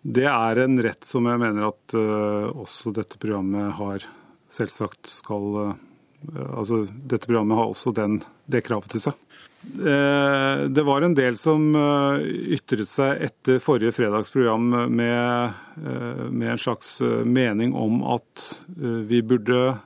Det 0.04 0.26
er 0.28 0.60
en 0.66 0.76
rett 0.84 1.08
som 1.08 1.30
jeg 1.30 1.40
mener 1.40 1.70
at 1.70 1.96
også 1.96 2.92
dette 2.92 3.16
programmet 3.22 3.72
har 3.80 4.04
selvsagt 4.52 5.08
skal 5.08 5.48
Eh, 5.64 5.93
altså, 6.32 6.84
dette 6.90 7.28
programmet 7.28 7.58
har 7.58 7.70
også 7.70 7.92
den, 7.96 8.18
det 8.50 8.64
kravet 8.66 8.94
til 8.94 9.02
seg. 9.06 9.18
Eh, 9.64 10.64
det 10.68 10.84
var 10.84 11.04
en 11.04 11.16
del 11.16 11.38
som 11.40 11.70
eh, 11.78 12.24
ytret 12.56 12.90
seg 12.90 13.24
etter 13.28 13.62
forrige 13.64 13.94
fredags 13.96 14.32
program 14.34 14.68
med, 14.72 15.60
med, 16.30 16.48
en 16.52 16.60
slags 16.60 16.98
mening 17.24 17.74
om 17.76 18.02
at 18.16 18.44
vi 18.76 19.22
burde 19.24 19.78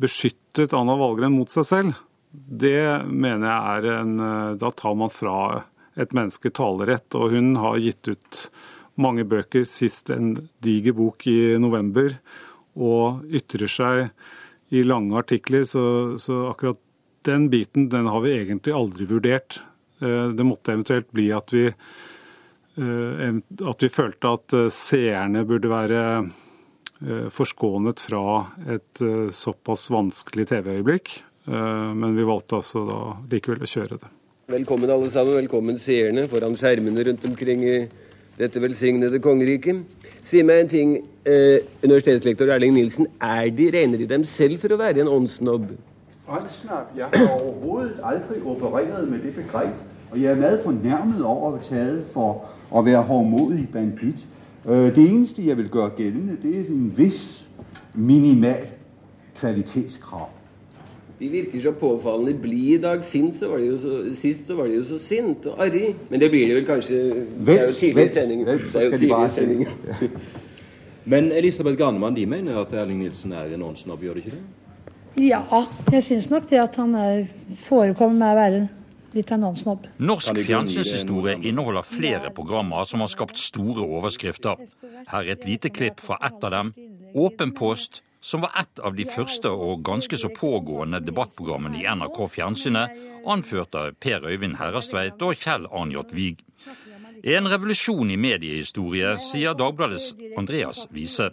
beskyttet 0.00 0.74
Anna 0.76 0.96
Valgren 0.98 1.36
mot 1.36 1.52
seg 1.52 1.68
selv. 1.68 2.00
Det 2.30 3.02
mener 3.10 3.48
jeg 3.48 3.78
er 3.78 3.86
en 3.98 4.12
Da 4.60 4.68
tar 4.70 4.94
man 4.94 5.10
fra 5.10 5.64
et 5.98 6.12
menneske 6.14 6.52
talerett, 6.54 7.10
og 7.18 7.34
hun 7.34 7.56
har 7.58 7.80
gitt 7.82 8.12
ut 8.12 8.44
mange 9.00 9.24
bøker, 9.28 9.64
sist 9.68 10.10
en 10.14 10.34
diger 10.62 10.94
bok 10.96 11.26
i 11.30 11.56
november, 11.60 12.14
og 12.78 13.24
ytrer 13.34 13.70
seg 13.70 14.02
i 14.70 14.84
lange 14.84 15.18
artikler, 15.18 15.64
så, 15.64 16.18
så, 16.18 16.46
akkurat 16.50 16.78
den 17.26 17.50
biten 17.50 17.88
den 17.88 18.06
har 18.06 18.20
vi 18.20 18.36
egentlig 18.38 18.74
aldri 18.74 19.06
vurdert. 19.10 19.58
Eh, 20.00 20.28
det 20.28 20.46
måtte 20.46 20.72
eventuelt 20.72 21.10
bli 21.10 21.26
at 21.34 21.50
vi, 21.52 21.66
eh, 21.66 23.40
at 23.72 23.82
vi 23.82 23.90
følte 23.90 24.34
at 24.38 24.54
eh, 24.56 24.70
seerne 24.74 25.44
burde 25.48 25.72
være 25.72 26.04
forskånet 27.32 27.96
fra 27.96 28.22
et 28.68 29.00
såpass 29.32 29.86
vanskelig 29.88 30.44
TV-øyeblikk. 30.50 31.14
Men 31.48 32.12
vi 32.12 32.26
valgte 32.28 32.58
altså 32.58 32.82
da 32.84 32.98
likevel 33.30 33.64
å 33.64 33.68
kjøre 33.72 33.96
det. 34.02 34.10
Velkommen 34.52 34.92
alle 34.92 35.08
sammen. 35.08 35.38
Velkommen 35.38 35.80
seerne 35.80 36.26
foran 36.28 36.58
skjermene 36.60 37.06
rundt 37.08 37.24
omkring 37.24 37.64
i 37.64 37.78
dette 38.36 38.60
velsignede 38.60 39.22
kongeriket. 39.24 39.80
Si 40.22 40.42
meg 40.42 40.60
en 40.60 40.68
ting, 40.68 40.96
eh, 41.26 41.58
universitetslektor 41.84 42.52
Erling 42.52 42.74
Nilsen. 42.74 43.06
Er 43.20 43.50
de, 43.50 43.70
regner 43.74 43.98
de 43.98 44.06
dem 44.06 44.24
selv 44.24 44.58
for 44.58 44.68
å 44.68 44.78
være 44.80 45.00
en 45.00 45.08
åndssnobb? 45.08 45.70
Åndssnobb? 46.28 46.96
Jeg 46.96 47.08
har 47.12 47.36
overhodet 47.40 48.00
aldri 48.04 48.40
operert 48.44 49.08
med 49.08 49.22
det 49.24 49.34
begrep. 49.34 49.74
Og 50.10 50.22
jeg 50.22 50.30
er 50.30 50.34
veldig 50.34 50.64
fornærmet 50.64 51.22
over 51.24 51.58
å 51.58 52.02
for 52.12 52.48
å 52.70 52.82
være 52.82 53.02
hårdmodig 53.02 53.68
banditt. 53.72 54.26
Øh, 54.66 54.94
det 54.94 55.10
eneste 55.10 55.46
jeg 55.46 55.56
vil 55.56 55.70
gjøre 55.70 55.90
gjeldende, 55.96 56.36
det 56.42 56.56
er 56.60 56.68
en 56.68 56.92
viss 56.96 57.48
minimal 57.94 58.66
kvalitetskrav. 59.40 60.39
De 61.20 61.28
virker 61.28 61.60
så 61.60 61.72
påfallende 61.76 62.32
blide 62.40 62.74
i 62.74 62.80
dag. 62.80 63.02
Sint 63.04 63.36
så 63.36 63.48
var 63.50 63.58
de 63.60 63.66
jo 63.66 63.78
så, 63.78 63.96
sist 64.16 64.46
så 64.48 64.54
var 64.56 64.70
de 64.70 64.78
jo 64.78 64.84
så 64.88 64.98
sint 64.98 65.46
og 65.50 65.60
arrig. 65.60 65.90
Men 66.08 66.20
det 66.20 66.30
blir 66.32 66.48
de 66.48 66.54
vel 66.56 66.66
kanskje 66.68 67.00
Det 67.46 67.58
er 67.58 67.66
jo 67.66 67.74
tidlig 67.76 68.06
i 68.06 68.14
sendingen. 68.14 68.48
Er. 68.48 70.08
Men 71.12 71.32
Elisabeth 71.32 71.76
Granemann 71.76 72.16
de 72.16 72.26
mener 72.26 72.56
at 72.60 72.72
Erling 72.72 73.02
Nilsen 73.02 73.32
er 73.32 73.52
en 73.54 73.62
åndssnobb, 73.68 74.02
gjør 74.04 74.16
de 74.16 74.24
ikke 74.24 74.36
det? 74.36 74.42
Ja, 75.20 75.42
jeg 75.92 76.02
syns 76.06 76.30
nok 76.30 76.48
det 76.50 76.60
at 76.62 76.76
han 76.80 76.94
er, 76.94 77.24
forekommer 77.60 78.16
med 78.16 78.30
å 78.30 78.38
være 78.38 78.60
litt 79.16 79.32
av 79.32 79.40
en 79.40 79.48
åndssnobb. 79.50 79.88
Norsk 79.98 80.38
fjernsynshistorie 80.46 81.36
inneholder 81.50 81.84
flere 81.84 82.30
programmer 82.32 82.86
som 82.88 83.02
har 83.04 83.10
skapt 83.12 83.40
store 83.40 83.84
overskrifter. 83.84 84.60
Her 85.10 85.24
er 85.24 85.34
et 85.34 85.48
lite 85.48 85.72
klipp 85.74 86.00
fra 86.00 86.16
ett 86.24 86.44
av 86.46 86.54
dem. 86.54 86.72
Åpen 87.18 87.52
post 87.56 88.04
som 88.20 88.44
var 88.44 88.52
et 88.60 88.80
av 88.84 88.96
de 88.96 89.06
første 89.08 89.50
og 89.50 89.82
ganske 89.86 90.18
så 90.20 90.28
pågående 90.34 91.00
debattprogrammene 91.02 91.80
i 91.80 91.86
NRK 91.88 92.20
Fjernsynet, 92.34 92.96
anført 93.28 93.76
av 93.76 93.96
Per 94.00 94.26
Øyvind 94.28 94.58
Herrestveit 94.60 95.20
og 95.24 95.36
Kjell 95.40 95.66
Anjot 95.72 96.12
Vig. 96.16 96.44
En 97.20 97.48
revolusjon 97.52 98.12
i 98.12 98.16
mediehistorie, 98.20 99.12
sier 99.20 99.56
Dagbladets 99.56 100.12
Andreas 100.40 100.86
Wiese. 100.92 101.30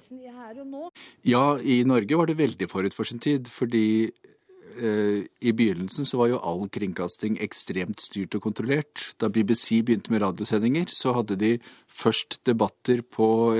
Ja, 1.27 1.45
i 1.59 1.83
Norge 1.87 2.19
var 2.19 2.27
det 2.27 2.39
veldig 2.39 2.67
forut 2.71 2.95
for 2.95 3.07
sin 3.07 3.23
tid, 3.23 3.47
fordi 3.51 4.07
eh, 4.07 5.23
i 5.23 5.53
begynnelsen 5.55 6.07
så 6.07 6.19
var 6.19 6.31
jo 6.33 6.41
all 6.43 6.67
kringkasting 6.71 7.39
ekstremt 7.43 8.03
styrt 8.03 8.35
og 8.35 8.43
kontrollert. 8.49 9.13
Da 9.19 9.31
BBC 9.31 9.79
begynte 9.87 10.11
med 10.11 10.23
radiosendinger, 10.25 10.91
så 10.91 11.15
hadde 11.15 11.39
de 11.39 11.55
først 11.87 12.41
debatter 12.47 13.03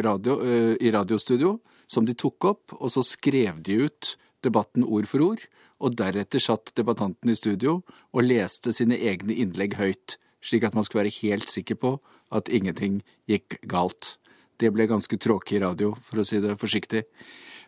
radio, 0.03 0.39
eh, 0.43 0.75
i 0.83 0.91
radiostudio 0.91 1.57
som 1.87 2.07
de 2.07 2.15
tok 2.17 2.49
opp, 2.49 2.75
og 2.77 2.91
så 2.91 3.03
skrev 3.05 3.61
de 3.63 3.87
ut 3.87 4.13
debatten 4.45 4.85
ord 4.85 5.07
for 5.09 5.23
ord. 5.23 5.47
Og 5.77 5.93
deretter 5.97 6.41
satt 6.41 6.73
debattanten 6.77 7.29
i 7.29 7.37
studio 7.37 7.81
og 8.11 8.25
leste 8.25 8.73
sine 8.73 8.97
egne 8.97 9.35
innlegg 9.37 9.75
høyt, 9.77 10.17
slik 10.41 10.65
at 10.65 10.77
man 10.77 10.85
skulle 10.87 11.05
være 11.05 11.19
helt 11.21 11.51
sikker 11.51 11.77
på 11.77 11.97
at 12.33 12.49
ingenting 12.49 13.03
gikk 13.29 13.59
galt. 13.69 14.15
Det 14.57 14.71
ble 14.73 14.87
ganske 14.89 15.19
tråkig 15.21 15.61
radio, 15.61 15.93
for 16.01 16.23
å 16.23 16.25
si 16.25 16.41
det 16.41 16.57
forsiktig. 16.57 17.03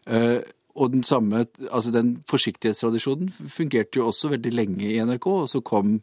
Eh, 0.09 0.41
og 0.79 0.93
den 0.93 1.03
samme, 1.05 1.43
altså 1.69 1.93
den 1.93 2.15
forsiktighetstradisjonen 2.29 3.29
fungerte 3.29 3.99
jo 3.99 4.09
også 4.09 4.31
veldig 4.33 4.53
lenge 4.55 4.88
i 4.89 4.97
NRK, 5.05 5.27
og 5.27 5.49
så 5.51 5.61
kom 5.65 5.99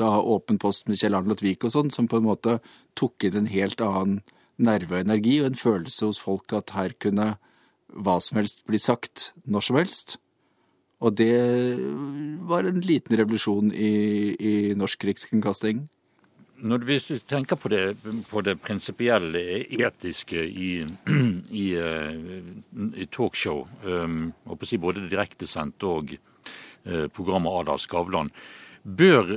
da 0.00 0.14
Åpen 0.22 0.58
post 0.60 0.88
med 0.88 1.00
Kjell 1.00 1.16
Arnlot 1.18 1.42
Vik 1.44 1.66
og 1.66 1.74
sånn, 1.74 1.92
som 1.92 2.08
på 2.08 2.20
en 2.20 2.28
måte 2.28 2.58
tok 2.98 3.26
inn 3.26 3.42
en 3.42 3.50
helt 3.50 3.82
annen 3.84 4.20
nerve 4.60 4.96
og 4.96 5.04
energi 5.04 5.38
og 5.40 5.50
en 5.50 5.60
følelse 5.60 6.08
hos 6.08 6.20
folk 6.20 6.52
at 6.56 6.72
her 6.76 6.94
kunne 7.00 7.34
hva 7.94 8.18
som 8.22 8.40
helst 8.40 8.64
bli 8.68 8.78
sagt 8.80 9.30
når 9.44 9.66
som 9.66 9.78
helst. 9.80 10.18
Og 11.00 11.16
det 11.16 11.32
var 12.48 12.68
en 12.68 12.82
liten 12.84 13.16
revolusjon 13.16 13.72
i, 13.72 13.94
i 14.36 14.54
norsk 14.76 15.06
rikskringkasting. 15.08 15.86
Når 16.60 16.84
vi 16.84 16.98
tenker 17.24 17.56
på 17.56 17.70
det, 17.72 17.84
det 18.44 18.56
prinsipielle, 18.60 19.40
etiske 19.72 20.42
i, 20.44 20.72
i, 21.62 21.66
eh, 21.72 22.42
i 23.00 23.06
talkshow, 23.08 23.64
um, 23.84 24.26
si 24.68 24.76
både 24.76 25.06
direktesendt 25.08 25.86
og 25.88 26.12
uh, 26.12 27.06
programmet 27.16 27.62
Ada 27.62 27.78
Skavlan, 27.80 28.32
Bør 28.80 29.34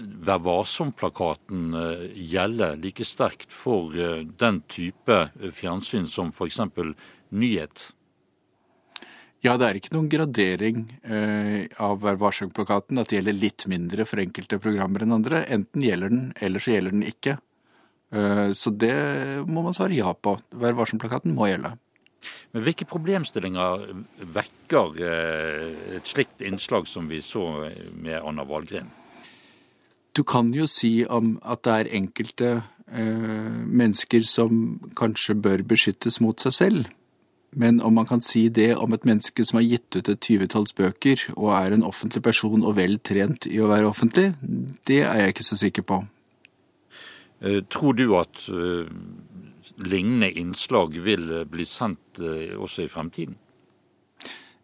Vær 0.00 0.38
varsom-plakaten 0.40 1.74
gjelde 2.16 2.70
like 2.80 3.04
sterkt 3.04 3.52
for 3.52 3.92
den 4.40 4.62
type 4.72 5.18
fjernsyn 5.52 6.06
som 6.08 6.30
f.eks. 6.32 6.62
nyhet? 7.32 7.88
Ja, 9.40 9.54
det 9.56 9.66
er 9.66 9.78
ikke 9.78 9.94
noen 9.94 10.10
gradering 10.12 10.82
eh, 11.00 11.64
av 11.80 12.02
Vær 12.02 12.18
varsom-plakaten. 12.20 13.00
At 13.00 13.08
det 13.08 13.20
gjelder 13.20 13.38
litt 13.38 13.64
mindre 13.72 14.04
for 14.08 14.20
enkelte 14.20 14.58
programmer 14.60 15.06
enn 15.06 15.16
andre. 15.16 15.46
Enten 15.48 15.86
gjelder 15.86 16.12
den, 16.12 16.26
eller 16.44 16.60
så 16.60 16.74
gjelder 16.74 16.96
den 16.96 17.06
ikke. 17.08 17.38
Eh, 18.12 18.50
så 18.52 18.72
det 18.74 18.96
må 19.48 19.64
man 19.64 19.76
svare 19.76 19.96
ja 19.96 20.12
på. 20.12 20.36
Vær 20.60 20.76
varsom-plakaten 20.76 21.32
må 21.36 21.48
gjelde. 21.48 21.72
Men 22.52 22.66
hvilke 22.66 22.84
problemstillinger 22.88 23.86
vekker 24.34 25.00
eh, 25.08 25.66
et 25.96 26.12
slikt 26.12 26.44
innslag 26.44 26.88
som 26.90 27.08
vi 27.08 27.22
så 27.24 27.46
med 27.96 28.20
Anna 28.20 28.44
Wahlgren? 28.44 28.90
Du 30.12 30.24
kan 30.26 30.50
jo 30.52 30.66
si 30.68 31.06
om 31.06 31.38
at 31.40 31.62
det 31.64 31.76
er 31.78 31.92
enkelte 31.96 32.48
eh, 32.58 33.50
mennesker 33.64 34.26
som 34.26 34.80
kanskje 34.98 35.38
bør 35.38 35.64
beskyttes 35.70 36.20
mot 36.20 36.36
seg 36.42 36.56
selv. 36.56 36.96
Men 37.50 37.80
om 37.82 37.94
man 37.94 38.06
kan 38.06 38.20
si 38.22 38.44
det 38.48 38.76
om 38.78 38.92
et 38.94 39.06
menneske 39.08 39.42
som 39.46 39.58
har 39.58 39.66
gitt 39.66 39.96
ut 39.96 40.08
et 40.08 40.22
tyvetalls 40.22 40.74
bøker, 40.78 41.24
og 41.34 41.50
er 41.56 41.74
en 41.74 41.86
offentlig 41.86 42.22
person 42.22 42.62
og 42.62 42.76
vel 42.78 43.00
trent 43.02 43.48
i 43.50 43.58
å 43.58 43.70
være 43.70 43.88
offentlig, 43.90 44.30
det 44.86 45.02
er 45.02 45.24
jeg 45.24 45.34
ikke 45.34 45.48
så 45.48 45.58
sikker 45.58 45.86
på. 45.88 46.00
Eh, 47.40 47.62
tror 47.72 47.96
du 47.96 48.04
at 48.20 48.42
uh, 48.52 48.86
lignende 49.80 50.28
innslag 50.36 50.98
vil 51.00 51.30
eh, 51.40 51.46
bli 51.48 51.64
sendt 51.64 52.20
uh, 52.20 52.52
også 52.60 52.84
i 52.84 52.90
fremtiden? 52.92 53.38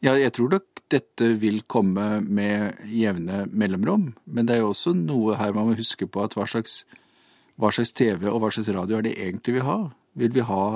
Ja, 0.04 0.12
jeg 0.12 0.34
tror 0.36 0.52
nok 0.52 0.82
dette 0.92 1.32
vil 1.40 1.62
komme 1.66 2.20
med 2.20 2.84
jevne 2.92 3.46
mellomrom. 3.48 4.10
Men 4.26 4.46
det 4.46 4.56
er 4.56 4.62
jo 4.62 4.74
også 4.74 4.92
noe 4.98 5.38
her 5.40 5.56
man 5.56 5.70
må 5.70 5.78
huske 5.78 6.06
på 6.06 6.22
at 6.22 6.36
hva 6.36 6.44
slags, 6.46 6.84
hva 7.56 7.72
slags 7.72 7.94
TV 7.96 8.28
og 8.28 8.42
hva 8.44 8.52
slags 8.52 8.70
radio 8.76 9.00
er 9.00 9.08
det 9.08 9.16
egentlig 9.16 9.56
vi 9.56 9.64
har? 9.66 9.88
Vil 10.20 10.36
vi 10.36 10.44
ha 10.46 10.66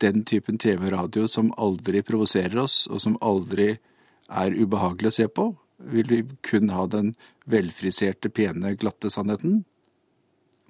den 0.00 0.24
typen 0.28 0.58
TV 0.60 0.88
og 0.88 0.94
radio 0.94 1.26
som 1.30 1.52
aldri 1.60 2.02
provoserer 2.06 2.58
oss, 2.62 2.84
og 2.90 3.02
som 3.04 3.18
aldri 3.24 3.74
er 4.30 4.56
ubehagelig 4.56 5.10
å 5.10 5.16
se 5.18 5.26
på? 5.28 5.50
Vil 5.90 6.08
vi 6.10 6.20
kun 6.46 6.72
ha 6.74 6.84
den 6.90 7.14
velfriserte, 7.50 8.30
pene, 8.32 8.74
glatte 8.80 9.10
sannheten? 9.12 9.62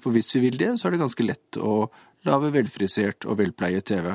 For 0.00 0.14
hvis 0.14 0.32
vi 0.36 0.46
vil 0.46 0.58
det, 0.60 0.74
så 0.78 0.88
er 0.88 0.94
det 0.94 1.02
ganske 1.02 1.26
lett 1.26 1.58
å 1.60 1.90
lage 2.28 2.52
velfrisert 2.54 3.26
og 3.28 3.40
velpleiet 3.40 3.88
TV. 3.90 4.14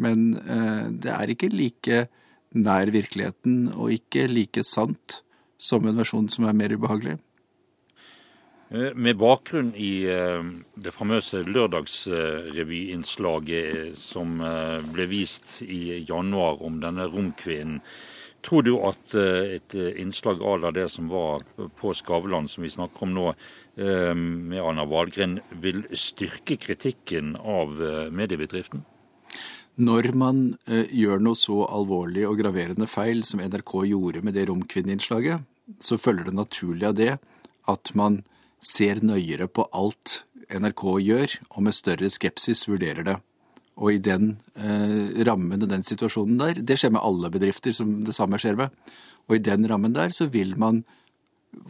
Men 0.00 0.34
eh, 0.40 0.86
det 0.90 1.12
er 1.12 1.32
ikke 1.32 1.52
like 1.52 2.06
nær 2.54 2.90
virkeligheten 2.94 3.68
og 3.74 3.94
ikke 3.94 4.28
like 4.30 4.64
sant 4.66 5.20
som 5.60 5.86
en 5.86 5.98
versjon 5.98 6.28
som 6.30 6.46
er 6.48 6.56
mer 6.56 6.74
ubehagelig. 6.74 7.18
Eh, 8.70 8.94
med 8.94 9.16
bakgrunn 9.16 9.74
i 9.76 10.04
eh, 10.08 10.42
det 10.80 10.92
famøse 10.94 11.42
lørdagsrevyinnslaget 11.44 13.98
som 14.00 14.40
eh, 14.40 14.80
ble 14.94 15.06
vist 15.10 15.62
i 15.62 16.04
januar 16.08 16.62
om 16.64 16.80
denne 16.80 17.06
romkvinnen, 17.12 17.80
tror 18.44 18.62
du 18.64 18.78
at 18.84 19.14
et 19.16 19.72
innslag 19.72 20.42
à 20.44 20.56
la 20.60 20.70
det 20.76 20.88
som 20.92 21.08
var 21.08 21.40
på 21.80 21.94
Skavlan, 21.96 22.48
som 22.48 22.60
vi 22.60 22.68
snakker 22.68 23.02
om 23.06 23.14
nå, 23.16 23.32
med 23.74 24.60
Anna 24.60 24.84
Wahlgren, 24.84 25.40
vil 25.64 25.88
styrke 25.96 26.56
kritikken 26.60 27.40
av 27.40 27.72
mediebedriften? 28.12 28.84
Når 29.80 30.12
man 30.12 30.60
gjør 30.68 31.24
noe 31.24 31.32
så 31.40 31.64
alvorlig 31.72 32.28
og 32.28 32.36
graverende 32.42 32.84
feil 32.84 33.24
som 33.24 33.40
NRK 33.40 33.88
gjorde 33.88 34.20
med 34.20 34.36
det 34.36 34.44
romkvinneinnslaget, 34.52 35.40
så 35.80 35.96
følger 35.96 36.28
det 36.28 36.36
naturlig 36.36 36.84
av 36.90 37.00
det 37.00 37.16
at 37.64 37.96
man 37.96 38.28
ser 38.64 39.02
nøyere 39.04 39.48
på 39.50 39.66
alt 39.76 40.22
NRK 40.52 40.82
gjør, 41.04 41.38
og 41.54 41.64
med 41.66 41.76
større 41.76 42.10
skepsis 42.12 42.66
vurderer 42.68 43.06
det. 43.06 43.16
Og 43.74 43.96
i 43.96 44.02
den 44.02 44.36
eh, 44.54 45.24
rammen 45.26 45.62
og 45.64 45.70
den 45.70 45.82
situasjonen 45.86 46.38
der, 46.38 46.60
det 46.62 46.78
skjer 46.78 46.94
med 46.94 47.02
alle 47.04 47.30
bedrifter 47.34 47.74
som 47.74 47.96
det 48.06 48.14
samme 48.14 48.38
skjer 48.40 48.58
med, 48.60 48.74
og 49.26 49.36
i 49.36 49.42
den 49.42 49.66
rammen 49.70 49.96
der 49.96 50.14
så 50.14 50.28
vil 50.30 50.54
man 50.60 50.84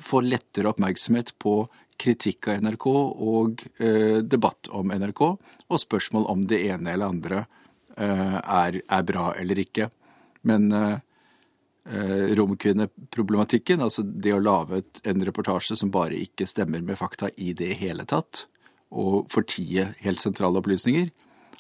få 0.01 0.23
lettere 0.25 0.71
oppmerksomhet 0.73 1.35
på 1.41 1.65
kritikk 2.01 2.49
av 2.51 2.63
NRK 2.65 2.87
og 2.91 3.65
eh, 3.79 4.21
debatt 4.27 4.71
om 4.75 4.93
NRK, 4.93 5.23
og 5.69 5.81
spørsmål 5.81 6.29
om 6.33 6.47
det 6.51 6.61
ene 6.67 6.95
eller 6.95 7.13
andre 7.15 7.43
eh, 7.97 8.39
er, 8.41 8.81
er, 8.83 9.05
bra 9.07 9.31
eller 9.39 9.61
ikke. 9.63 9.89
Men 10.49 10.71
eh, 10.75 10.97
romkvinneproblematikken, 11.85 13.83
altså 13.85 14.01
det 14.03 14.33
å 14.33 14.41
lage 14.41 14.79
en 15.05 15.25
reportasje 15.27 15.77
som 15.77 15.91
bare 15.93 16.17
ikke 16.17 16.47
stemmer 16.49 16.81
med 16.81 16.97
fakta 16.97 17.29
i 17.37 17.51
det 17.53 17.75
hele 17.77 18.07
tatt, 18.09 18.47
og 18.89 19.27
fortie 19.33 19.91
helt 20.01 20.23
sentrale 20.23 20.63
opplysninger, 20.63 21.11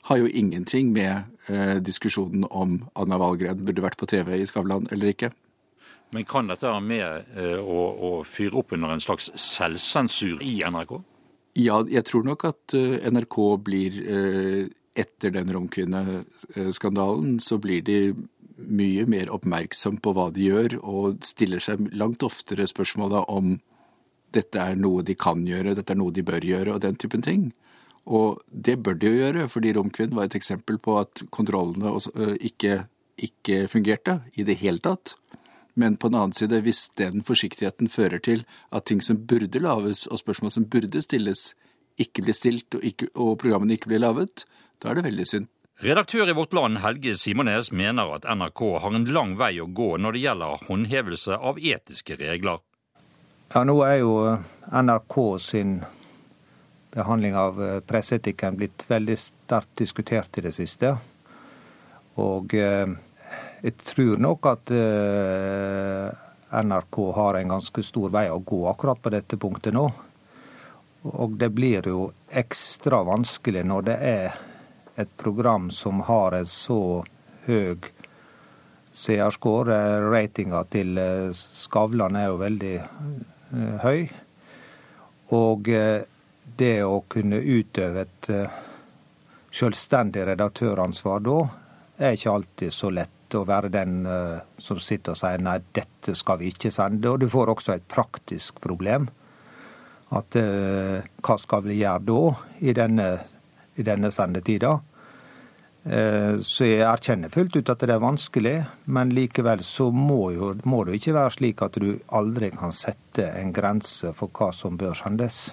har 0.04 0.20
jo 0.20 0.28
ingenting 0.28 0.92
med 0.92 1.24
eh, 1.48 1.76
diskusjonen 1.80 2.44
om 2.50 2.76
Anna 2.92 3.16
Wahlgren 3.20 3.64
burde 3.64 3.84
vært 3.84 3.96
på 4.00 4.08
TV 4.10 4.37
i 4.37 4.46
Skavlan 4.46 4.88
eller 4.92 5.14
ikke. 5.14 5.30
Men 6.12 6.26
kan 6.28 6.50
dette 6.50 6.68
være 6.68 6.84
med 6.84 7.32
eh, 7.32 7.56
å, 7.56 7.80
å, 7.96 8.10
fyre 8.28 8.60
opp 8.60 8.74
under 8.76 8.92
en 8.92 9.02
slags 9.02 9.30
selvsensur 9.40 10.44
i 10.44 10.58
NRK? 10.60 10.98
Ja, 11.56 11.80
jeg 11.88 12.04
tror 12.04 12.26
nok 12.26 12.44
at 12.48 12.74
uh, 12.74 12.98
NRK 13.14 13.37
blir 13.62 14.00
uh, 14.04 14.64
Etter 14.94 15.32
den 15.34 15.48
romkvinneskandalen 15.50 17.40
så 17.42 17.56
blir 17.58 17.80
de 17.82 17.96
mye 18.56 19.04
mer 19.10 19.30
oppmerksom 19.34 19.98
på 20.02 20.14
hva 20.14 20.28
de 20.34 20.48
gjør, 20.48 20.78
og 20.82 21.24
stiller 21.26 21.62
seg 21.62 21.88
langt 21.94 22.22
oftere 22.26 22.66
spørsmålet 22.70 23.30
om 23.32 23.56
dette 24.34 24.58
er 24.58 24.78
noe 24.78 25.04
de 25.06 25.14
kan 25.18 25.44
gjøre, 25.46 25.76
dette 25.78 25.94
er 25.94 26.00
noe 26.00 26.14
de 26.14 26.24
bør 26.26 26.44
gjøre, 26.44 26.74
og 26.74 26.82
den 26.82 26.98
typen 26.98 27.22
ting. 27.22 27.52
Og 28.04 28.42
det 28.50 28.76
bør 28.84 28.98
de 28.98 29.10
jo 29.10 29.20
gjøre, 29.20 29.48
fordi 29.48 29.72
Romkvinn 29.76 30.14
var 30.16 30.28
et 30.28 30.36
eksempel 30.36 30.78
på 30.82 30.98
at 31.00 31.24
kontrollene 31.34 31.94
ikke, 32.44 32.84
ikke 33.16 33.64
fungerte 33.70 34.20
i 34.34 34.46
det 34.46 34.58
hele 34.60 34.82
tatt. 34.84 35.14
Men 35.74 35.96
på 35.96 36.10
den 36.10 36.18
annen 36.20 36.36
side, 36.36 36.60
hvis 36.62 36.88
den 36.98 37.24
forsiktigheten 37.26 37.90
fører 37.90 38.20
til 38.22 38.44
at 38.70 38.86
ting 38.86 39.00
som 39.02 39.24
burde 39.26 39.62
lages, 39.62 40.06
og 40.06 40.20
spørsmål 40.20 40.52
som 40.54 40.68
burde 40.70 41.02
stilles, 41.02 41.52
ikke 41.98 42.26
blir 42.26 42.36
stilt, 42.36 42.74
og, 42.74 42.84
ikke, 42.84 43.10
og 43.14 43.38
programmene 43.42 43.78
ikke 43.78 43.90
blir 43.90 44.02
laget, 44.02 44.44
da 44.82 44.90
er 44.90 44.98
det 44.98 45.08
veldig 45.08 45.26
synd. 45.30 45.50
Redaktør 45.82 46.28
i 46.30 46.32
Vårt 46.32 46.52
Land 46.52 46.78
Helge 46.78 47.16
Simones 47.18 47.72
mener 47.72 48.12
at 48.14 48.26
NRK 48.30 48.60
har 48.78 48.94
en 48.94 49.08
lang 49.10 49.32
vei 49.34 49.56
å 49.58 49.66
gå 49.66 49.96
når 49.98 50.14
det 50.14 50.20
gjelder 50.22 50.62
håndhevelse 50.68 51.38
av 51.50 51.58
etiske 51.58 52.14
regler. 52.20 52.60
Ja, 53.50 53.64
Nå 53.66 53.80
er 53.82 53.96
jo 53.98 54.12
NRK 54.70 55.16
sin 55.42 55.80
behandling 56.94 57.34
av 57.34 57.58
eh, 57.58 57.80
presseetikken 57.82 58.60
blitt 58.60 58.87
veldig 58.87 59.18
sterkt 59.18 59.74
diskutert 59.82 60.38
i 60.38 60.46
det 60.46 60.54
siste. 60.54 60.94
Og 62.22 62.54
eh, 62.54 62.94
jeg 63.66 63.76
tror 63.82 64.22
nok 64.22 64.46
at 64.54 64.70
eh, 64.78 66.08
NRK 66.54 67.02
har 67.18 67.40
en 67.40 67.54
ganske 67.56 67.82
stor 67.82 68.14
vei 68.14 68.28
å 68.30 68.38
gå 68.38 68.62
akkurat 68.70 69.02
på 69.02 69.10
dette 69.10 69.42
punktet 69.42 69.74
nå. 69.74 69.88
Og 71.18 71.34
det 71.42 71.50
blir 71.50 71.90
jo 71.90 72.12
ekstra 72.30 73.02
vanskelig 73.10 73.66
når 73.66 73.88
det 73.90 74.02
er 74.14 74.42
et 74.96 75.16
program 75.16 75.70
som 75.70 76.00
har 76.00 76.33
en 76.33 76.46
så 76.46 77.04
høy 77.46 77.78
seerscore. 78.94 79.76
Ratinga 80.11 80.64
til 80.70 80.98
eh, 80.98 81.30
Skavlan 81.35 82.18
er 82.18 82.28
jo 82.30 82.38
veldig 82.42 82.74
eh, 82.78 83.74
høy. 83.85 84.04
Og 85.35 85.70
eh, 85.72 86.04
det 86.59 86.76
å 86.87 87.00
kunne 87.11 87.40
utøve 87.40 88.04
et 88.04 88.28
selvstendig 89.54 90.26
redaktøransvar 90.28 91.24
da, 91.24 91.38
er 91.98 92.14
ikke 92.14 92.35
alltid 92.35 92.74
så 92.74 92.90
lett 92.94 93.35
å 93.35 93.42
være 93.48 93.72
den 93.74 94.04
som 94.62 94.78
sitter 94.78 95.14
og 95.14 95.18
sier 95.18 95.42
nei, 95.42 95.57
dette 95.74 96.14
skal 96.14 96.38
vi 96.38 96.52
ikke 96.52 96.70
sende. 96.74 97.11
Og 97.11 97.24
du 97.24 97.26
får 97.33 97.50
også 97.50 97.74
et 97.74 97.88
praktisk 97.90 98.61
problem. 98.62 99.09
At 100.14 100.37
hva 100.37 101.37
skal 101.42 101.64
vi 101.66 101.80
gjøre 101.80 102.04
da, 102.07 102.20
i 102.62 102.76
denne 102.76 103.09
i 103.76 103.87
denne 103.87 104.10
sanne 104.14 104.42
tida. 104.44 104.78
så 105.84 106.64
jeg 106.64 106.80
erkjenner 106.88 107.28
fullt 107.28 107.58
ut 107.58 107.68
at 107.68 107.82
det 107.84 107.92
er 107.92 108.00
vanskelig, 108.00 108.54
men 108.87 109.10
likevel 109.12 109.60
så 109.64 109.90
må, 109.92 110.30
jo, 110.32 110.54
må 110.64 110.78
det 110.88 110.94
ikke 110.96 111.12
være 111.12 111.34
slik 111.34 111.60
at 111.62 111.76
du 111.76 111.98
aldri 112.08 112.48
kan 112.54 112.72
sette 112.72 113.26
en 113.37 113.52
grense 113.52 114.14
for 114.16 114.32
hva 114.32 114.48
som 114.56 114.78
bør 114.80 114.96
sendes. 114.96 115.50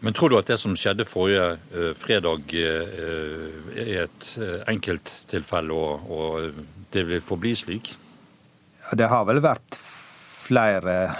Men 0.00 0.16
tror 0.16 0.32
du 0.32 0.38
at 0.38 0.46
det 0.48 0.56
som 0.60 0.76
skjedde 0.78 1.04
forrige 1.08 1.58
uh, 1.76 1.94
fredag 1.98 2.54
uh, 2.56 3.48
er 3.76 4.02
et 4.06 4.38
uh, 4.40 4.60
enkelttilfelle, 4.70 5.72
og, 5.76 5.92
og, 6.08 6.52
det 6.90 7.06
vil 7.06 7.20
forbli 7.22 7.54
slik? 7.54 7.98
Ja, 8.80 8.90
det 8.96 9.08
har 9.12 9.24
vel 9.28 9.40
vært 9.44 9.78
flere 10.40 11.14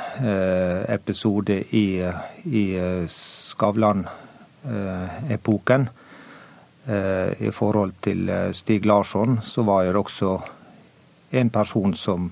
episoder 0.90 1.62
i, 1.78 2.02
i 2.50 2.74
Skavlan-epoken. 3.14 5.88
Eh, 6.90 7.46
I 7.46 7.52
forhold 7.54 7.94
til 8.02 8.28
eh, 8.28 8.50
Stig 8.56 8.86
Larsson 8.88 9.38
så 9.46 9.62
var 9.66 9.86
det 9.86 10.00
også 10.00 10.36
en 11.38 11.50
person 11.54 11.94
som 11.94 12.30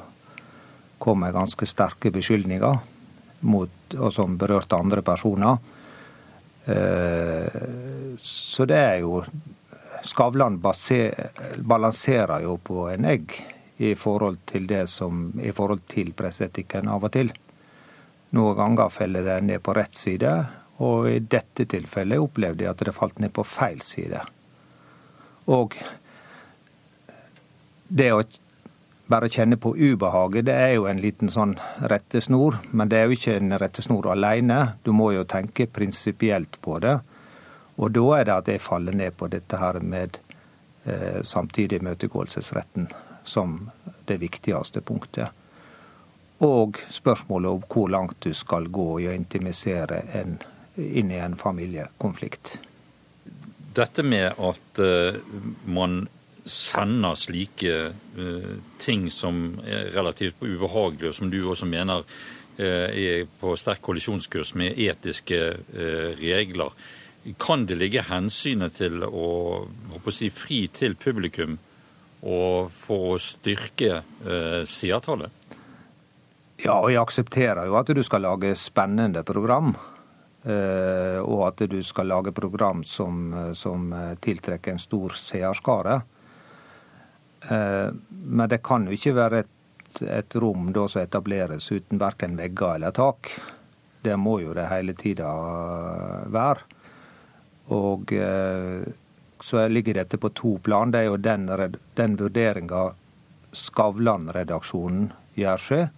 kom 0.98 1.20
med 1.22 1.36
ganske 1.36 1.66
sterke 1.66 2.10
beskyldninger. 2.10 2.78
mot, 3.40 3.70
og 3.94 4.12
som 4.12 4.34
berørte 4.38 4.74
andre 4.74 5.02
personer. 5.02 5.58
Så 8.18 8.64
det 8.66 8.76
er 8.76 8.96
jo 8.98 9.22
Skavlan 10.02 10.58
balanserer 10.58 12.42
jo 12.42 12.56
på 12.58 12.88
en 12.90 13.04
egg 13.04 13.32
i 13.78 13.94
forhold 13.94 14.38
til 14.46 14.66
det 14.66 14.88
som, 14.90 15.32
i 15.40 15.52
forhold 15.52 15.84
til 15.90 16.12
presseetikken 16.18 16.88
av 16.90 17.06
og 17.06 17.12
til. 17.14 17.30
Noen 18.34 18.58
ganger 18.58 18.90
faller 18.92 19.26
det 19.26 19.38
ned 19.46 19.62
på 19.64 19.74
rett 19.78 19.96
side, 19.96 20.32
og 20.84 21.08
i 21.10 21.18
dette 21.18 21.66
tilfellet 21.70 22.22
opplevde 22.22 22.66
jeg 22.66 22.74
at 22.74 22.84
det 22.84 22.94
falt 22.96 23.22
ned 23.22 23.32
på 23.34 23.46
feil 23.46 23.80
side. 23.82 24.20
Og 25.48 25.74
det 27.88 28.12
å 28.12 28.22
bare 29.08 29.30
kjenne 29.32 29.56
på 29.56 29.72
ubehaget, 29.76 30.44
det 30.44 30.54
er 30.54 30.74
jo 30.76 30.86
en 30.90 31.00
liten 31.00 31.32
sånn 31.32 31.54
rettesnor. 31.80 32.60
Men 32.70 32.90
det 32.92 32.98
er 32.98 33.08
jo 33.08 33.16
ikke 33.16 33.38
en 33.38 33.56
rettesnor 33.60 34.10
alene. 34.12 34.60
Du 34.84 34.92
må 34.92 35.12
jo 35.16 35.24
tenke 35.24 35.66
prinsipielt 35.66 36.60
på 36.60 36.76
det. 36.84 36.98
Og 37.78 37.94
da 37.94 38.04
er 38.18 38.28
det 38.28 38.34
at 38.34 38.52
jeg 38.52 38.64
faller 38.64 38.96
ned 38.96 39.16
på 39.16 39.30
dette 39.32 39.56
her 39.56 39.80
med 39.80 40.18
eh, 40.84 41.20
samtidig 41.22 41.80
imøtegåelsesretten 41.80 42.90
som 43.24 43.70
det 44.08 44.18
viktigste 44.20 44.82
punktet. 44.84 45.32
Og 46.44 46.78
spørsmålet 46.90 47.50
om 47.50 47.64
hvor 47.70 47.88
langt 47.90 48.20
du 48.24 48.34
skal 48.34 48.68
gå 48.68 48.88
i 49.00 49.08
å 49.08 49.14
intimisere 49.16 50.04
en, 50.20 50.36
inn 50.76 51.10
i 51.10 51.22
en 51.22 51.36
familiekonflikt. 51.38 52.58
Dette 53.78 54.02
med 54.02 54.38
at 54.42 54.80
uh, 54.82 55.18
man 55.70 56.00
sender 56.48 57.18
slike 57.18 57.74
uh, 58.18 58.54
ting 58.80 59.06
som 59.12 59.58
er 59.66 59.92
relativt 59.94 60.40
ubehagelige, 60.42 61.12
og 61.12 61.18
som 61.18 61.30
du 61.30 61.38
også 61.44 61.68
mener 61.68 62.02
uh, 62.02 62.88
er 62.88 63.28
på 63.40 63.54
sterk 63.60 63.82
kollisjonskurs 63.84 64.54
med 64.58 64.78
etiske 64.78 65.42
regler, 66.18 66.74
kan 67.38 67.66
det 67.68 67.76
ligge 67.76 68.06
hensynet 68.08 68.78
til 68.78 69.02
å, 69.04 69.28
å 69.68 70.14
si, 70.14 70.30
fri 70.32 70.62
til 70.72 70.94
publikum 70.96 71.58
og 72.24 72.70
for 72.72 73.12
å 73.12 73.18
styrke 73.20 74.00
seertallet? 74.66 75.34
Ja, 76.62 76.78
og 76.80 76.88
jeg 76.90 77.02
aksepterer 77.02 77.68
jo 77.68 77.76
at 77.78 77.90
du 77.94 78.00
skal 78.06 78.24
lage 78.24 78.54
spennende 78.58 79.22
program. 79.26 79.74
Eh, 80.42 81.18
og 81.18 81.42
at 81.48 81.64
du 81.70 81.80
skal 81.82 82.08
lage 82.08 82.32
program 82.32 82.84
som, 82.86 83.32
som 83.58 83.90
tiltrekker 84.22 84.72
en 84.72 84.82
stor 84.82 85.16
seerskare. 85.18 86.00
Eh, 87.50 87.88
men 88.10 88.50
det 88.50 88.62
kan 88.62 88.86
jo 88.86 88.94
ikke 88.94 89.16
være 89.18 89.42
et, 89.44 90.02
et 90.06 90.38
rom 90.38 90.70
da 90.74 90.86
som 90.88 91.02
etableres 91.02 91.70
uten 91.72 92.00
verken 92.00 92.38
vegger 92.38 92.78
eller 92.78 92.94
tak. 92.94 93.32
Det 94.02 94.14
må 94.16 94.38
jo 94.44 94.54
det 94.54 94.68
hele 94.70 94.94
tida 94.98 95.28
være. 96.30 96.66
Og 97.74 98.12
eh, 98.14 98.88
så 99.42 99.68
ligger 99.68 100.00
dette 100.00 100.18
på 100.18 100.32
to 100.34 100.56
plan. 100.62 100.94
Det 100.94 101.02
er 101.02 101.10
jo 101.10 101.20
den, 101.22 101.48
den 101.98 102.18
vurderinga 102.18 102.90
Skavlan-redaksjonen 103.58 105.08
gjør 105.38 105.62
seg 105.62 105.88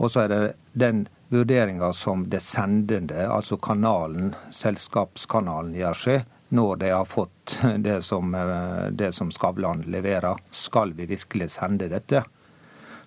og 0.00 0.08
så 0.08 0.24
er 0.24 0.32
det 0.32 0.40
den 0.80 1.04
vurderinga 1.30 1.92
som 1.92 2.28
det 2.30 2.40
sendende, 2.42 3.28
altså 3.28 3.56
kanalen, 3.56 4.34
selskapskanalen, 4.50 5.74
gjør 5.78 5.98
seg 5.98 6.24
når 6.50 6.80
de 6.82 6.90
har 6.90 7.06
fått 7.06 7.54
det 7.86 8.00
som, 8.02 8.34
eh, 8.34 8.90
det 8.90 9.12
som 9.14 9.30
Skavlan 9.30 9.84
leverer. 9.86 10.40
Skal 10.50 10.92
vi 10.98 11.06
virkelig 11.06 11.52
sende 11.54 11.88
dette? 11.88 12.24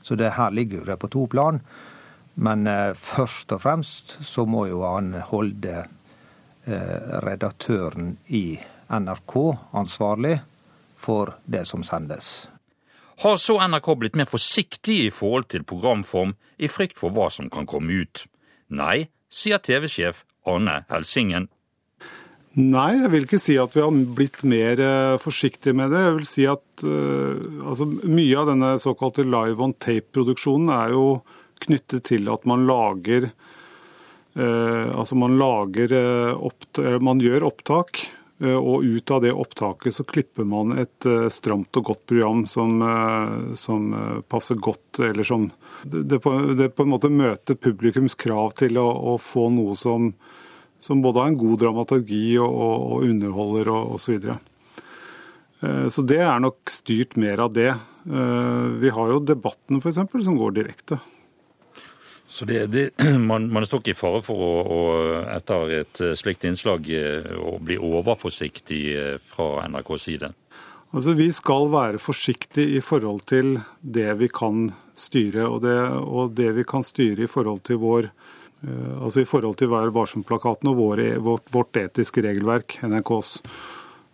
Så 0.01 0.15
det 0.15 0.35
her 0.37 0.51
ligger 0.51 0.85
det 0.85 0.97
på 0.99 1.11
to 1.11 1.27
plan. 1.27 1.59
Men 2.33 2.67
eh, 2.67 2.93
først 2.95 3.51
og 3.51 3.61
fremst 3.65 4.17
så 4.23 4.47
må 4.47 4.65
jo 4.71 4.85
han 4.87 5.13
holde 5.27 5.83
eh, 5.83 7.19
redaktøren 7.27 8.17
i 8.27 8.55
NRK 8.87 9.35
ansvarlig 9.75 10.37
for 10.95 11.35
det 11.43 11.65
som 11.67 11.83
sendes. 11.83 12.47
Har 13.21 13.37
så 13.37 13.59
NRK 13.61 13.89
blitt 13.99 14.15
mer 14.17 14.29
forsiktig 14.29 14.95
i 15.05 15.09
forhold 15.13 15.49
til 15.53 15.65
programform, 15.67 16.33
i 16.57 16.69
frykt 16.71 16.97
for 16.97 17.13
hva 17.13 17.29
som 17.33 17.49
kan 17.53 17.67
komme 17.69 18.03
ut? 18.03 18.25
Nei, 18.73 19.07
sier 19.29 19.61
TV-sjef 19.61 20.23
Arne 20.49 20.81
Helsingen. 20.89 21.49
Nei, 22.53 22.91
jeg 22.99 23.09
vil 23.09 23.23
ikke 23.25 23.41
si 23.41 23.55
at 23.57 23.73
vi 23.73 23.81
har 23.81 24.01
blitt 24.17 24.43
mer 24.45 24.81
uh, 24.81 25.21
forsiktige 25.21 25.73
med 25.77 25.89
det. 25.93 26.03
Jeg 26.03 26.17
vil 26.19 26.27
si 26.29 26.43
at 26.49 26.83
uh, 26.85 27.37
altså, 27.65 27.87
mye 27.89 28.35
av 28.37 28.51
denne 28.51 28.75
såkalte 28.81 29.25
live 29.25 29.65
on 29.65 29.73
tape-produksjonen 29.73 30.69
er 30.75 30.93
jo 30.93 31.07
knyttet 31.63 32.05
til 32.11 32.29
at 32.29 32.45
man 32.49 32.67
lager 32.69 33.29
uh, 33.29 34.89
Altså 34.93 35.15
man 35.15 35.37
lager 35.39 35.93
Man 37.05 37.21
gjør 37.21 37.45
opptak 37.47 38.01
Eh, 38.01 38.22
og 38.51 38.83
ut 38.83 39.11
av 39.11 39.21
det 39.23 39.31
opptaket 39.31 39.95
så 39.95 40.03
klipper 40.03 40.47
man 40.47 40.75
et 40.81 41.05
eh, 41.07 41.29
stramt 41.31 41.75
og 41.79 41.85
godt 41.89 42.03
program 42.09 42.43
som, 42.49 42.81
eh, 42.83 43.53
som 43.59 43.91
passer 44.27 44.59
godt, 44.59 44.99
eller 44.99 45.27
som 45.27 45.49
det 45.83 46.19
på, 46.23 46.33
det 46.57 46.71
på, 46.75 46.83
en 46.83 46.93
måte 46.93 47.11
møter 47.11 47.55
publikums 47.55 48.17
krav 48.19 48.55
til 48.59 48.79
å, 48.81 48.87
å 49.13 49.15
få 49.21 49.49
noe 49.53 49.77
som, 49.79 50.11
som, 50.79 51.01
både 51.03 51.23
har 51.23 51.31
en 51.31 51.39
god 51.39 51.63
dramaturgi 51.65 52.25
og, 52.41 52.51
og, 52.51 52.85
og 52.97 53.07
underholder 53.09 53.71
og 53.73 53.95
osv. 53.97 54.03
Så, 54.03 54.17
videre. 54.17 54.37
så 55.91 56.03
det 56.07 56.21
er 56.23 56.43
nok 56.43 56.71
styrt 56.71 57.17
mer 57.19 57.45
av 57.45 57.53
det. 57.55 57.71
Vi 58.03 58.89
har 58.91 59.11
jo 59.13 59.21
Debatten 59.23 59.79
f.eks. 59.79 60.01
som 60.25 60.39
går 60.39 60.57
direkte. 60.57 60.99
Så 62.33 62.45
det, 62.45 62.65
det, 62.65 62.89
man, 63.19 63.45
man 63.53 63.65
står 63.65 63.83
ikke 63.83 63.93
i 63.93 63.97
fare 63.97 64.19
for 64.25 64.41
å, 64.41 64.53
å, 64.65 64.77
etter 65.35 65.73
et 65.83 65.99
eh, 66.01 66.15
slikt 66.17 66.47
innslag 66.49 66.87
eh, 66.89 67.27
å 67.37 67.59
bli 67.61 67.77
overforsiktig 67.77 68.79
eh, 68.97 69.17
fra 69.21 69.67
NRKs 69.69 70.07
side? 70.09 70.31
Altså, 70.93 71.13
Vi 71.17 71.27
skal 71.33 71.69
være 71.69 72.01
forsiktige 72.01 72.79
i 72.79 72.81
forhold 72.81 73.21
til 73.29 73.59
det 73.81 74.15
vi 74.17 74.31
kan 74.33 74.71
styre, 74.97 75.45
og 75.45 75.61
det, 75.61 75.77
og 76.01 76.33
det 76.37 76.49
vi 76.57 76.65
kan 76.65 76.85
styre 76.85 77.27
i 77.27 77.29
forhold 77.29 77.61
til 77.69 77.81
vår 77.83 78.09
altså 78.63 79.19
i 79.19 79.27
forhold 79.27 79.57
til 79.59 79.67
Vær 79.73 79.89
varsom-plakaten 79.91 80.69
og 80.71 80.77
vår, 80.77 80.99
vårt, 81.19 81.49
vårt, 81.51 81.75
etiske 81.81 82.21
regelverk, 82.23 82.77
NRKs. 82.87 83.33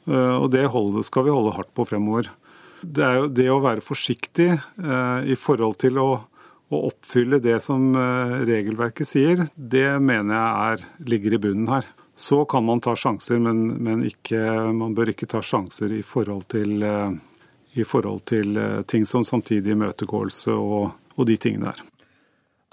Og 0.10 0.48
Det 0.50 0.64
holde, 0.74 1.04
skal 1.06 1.28
vi 1.28 1.36
holde 1.36 1.54
hardt 1.54 1.70
på 1.78 1.86
fremover. 1.86 2.32
Det 2.82 3.12
jo 3.20 3.28
det 3.30 3.46
å 3.54 3.60
være 3.62 3.86
forsiktig 3.86 4.48
i 4.50 5.38
forhold 5.38 5.78
til 5.86 6.02
å 6.02 6.08
å 6.70 6.82
oppfylle 6.90 7.40
det 7.42 7.58
som 7.64 7.90
eh, 7.98 8.36
regelverket 8.48 9.10
sier, 9.10 9.46
det 9.56 9.98
mener 10.04 10.36
jeg 10.36 10.74
er, 10.74 10.84
ligger 11.10 11.36
i 11.36 11.42
bunnen 11.42 11.72
her. 11.72 11.88
Så 12.20 12.44
kan 12.52 12.66
man 12.68 12.82
ta 12.84 12.96
sjanser, 13.00 13.40
men, 13.42 13.64
men 13.82 14.04
ikke, 14.06 14.42
man 14.76 14.94
bør 14.96 15.14
ikke 15.14 15.30
ta 15.32 15.42
sjanser 15.46 15.94
i 15.96 16.02
forhold 16.06 16.50
til, 16.52 16.84
eh, 16.84 17.16
i 17.80 17.86
forhold 17.88 18.26
til 18.30 18.60
eh, 18.60 18.82
ting 18.90 19.08
som 19.10 19.26
samtidig 19.26 19.74
imøtegåelse 19.74 20.54
og, 20.54 20.92
og 21.16 21.30
de 21.30 21.40
tingene 21.42 21.72
der. 21.72 21.82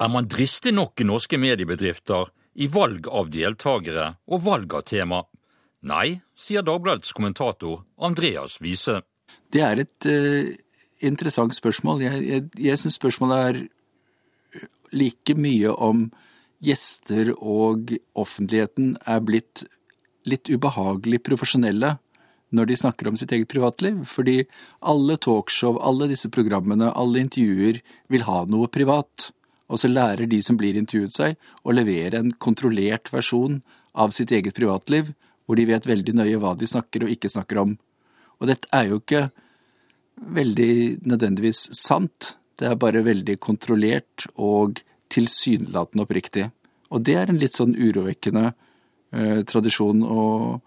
Er 0.03 0.13
man 0.13 0.29
dristig 0.29 0.75
nok 0.77 1.01
i 1.01 1.09
norske 1.09 1.39
mediebedrifter 1.41 2.29
i 2.61 2.69
valg 2.73 3.09
av 3.09 3.31
deltakere 3.33 4.11
og 4.29 4.45
valg 4.45 4.77
av 4.77 4.85
tema? 4.91 5.23
Nei, 5.87 6.19
sier 6.37 6.65
Dagbladets 6.67 7.15
kommentator 7.17 7.85
Andreas 8.03 8.59
Wiese. 8.61 8.99
Det 9.53 9.63
er 9.63 9.81
et 9.85 10.09
uh, 10.11 10.51
interessant 11.07 11.55
spørsmål. 11.57 12.03
Jeg, 12.05 12.23
jeg, 12.27 12.45
jeg 12.67 12.81
syns 12.83 12.99
spørsmålet 12.99 13.39
er 13.47 13.61
like 14.93 15.37
mye 15.39 15.73
om 15.73 16.09
gjester 16.65 17.33
og 17.37 17.93
offentligheten 18.17 18.97
er 19.07 19.23
blitt 19.25 19.67
litt 20.27 20.51
ubehagelig 20.51 21.23
profesjonelle 21.27 21.97
når 22.55 22.69
de 22.71 22.79
snakker 22.79 23.09
om 23.11 23.17
sitt 23.19 23.33
eget 23.35 23.51
privatliv. 23.51 24.03
Fordi 24.09 24.45
alle 24.81 25.17
talkshow, 25.23 25.79
alle 25.83 26.09
disse 26.11 26.31
programmene, 26.33 26.93
alle 26.95 27.23
intervjuer 27.25 27.83
vil 28.13 28.27
ha 28.29 28.45
noe 28.51 28.71
privat. 28.73 29.31
Og 29.67 29.83
så 29.83 29.91
lærer 29.91 30.31
de 30.31 30.41
som 30.45 30.59
blir 30.59 30.79
intervjuet 30.79 31.15
seg, 31.15 31.41
å 31.67 31.75
levere 31.75 32.21
en 32.21 32.33
kontrollert 32.33 33.11
versjon 33.13 33.61
av 33.97 34.15
sitt 34.15 34.31
eget 34.35 34.55
privatliv, 34.55 35.11
hvor 35.47 35.59
de 35.59 35.67
vet 35.69 35.89
veldig 35.89 36.15
nøye 36.21 36.39
hva 36.43 36.55
de 36.59 36.69
snakker 36.71 37.07
og 37.07 37.13
ikke 37.13 37.31
snakker 37.33 37.63
om. 37.63 37.75
Og 38.39 38.51
dette 38.51 38.71
er 38.75 38.91
jo 38.91 39.01
ikke 39.03 39.29
veldig 40.17 41.07
nødvendigvis 41.07 41.67
sant. 41.77 42.37
Det 42.57 42.69
er 42.71 42.79
bare 42.81 43.05
veldig 43.05 43.37
kontrollert 43.43 44.27
og 44.37 44.81
tilsynelatende 45.13 46.07
oppriktig. 46.07 46.49
Og 46.91 47.03
det 47.05 47.17
er 47.19 47.31
en 47.31 47.41
litt 47.41 47.57
sånn 47.57 47.75
urovekkende 47.77 48.47
eh, 48.51 49.43
tradisjon. 49.49 50.03
og 50.03 50.61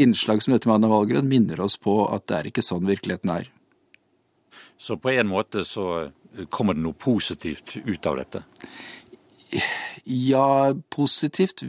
Innslag 0.00 0.42
som 0.42 0.54
dette 0.54 0.68
med 0.70 0.78
Anna 0.78 0.90
Valgren 0.92 1.28
minner 1.30 1.60
oss 1.64 1.76
på 1.80 2.02
at 2.08 2.26
det 2.30 2.36
er 2.38 2.50
ikke 2.50 2.64
sånn 2.64 2.88
virkeligheten 2.88 3.32
er. 3.34 3.50
Så 4.80 4.96
på 4.96 5.12
en 5.12 5.28
måte 5.30 5.66
så 5.68 5.86
eh, 6.00 6.46
kommer 6.50 6.76
det 6.76 6.84
noe 6.86 6.96
positivt 6.98 7.76
ut 7.76 8.10
av 8.10 8.22
dette? 8.22 8.44
Ja, 10.04 10.72
positivt. 10.90 11.64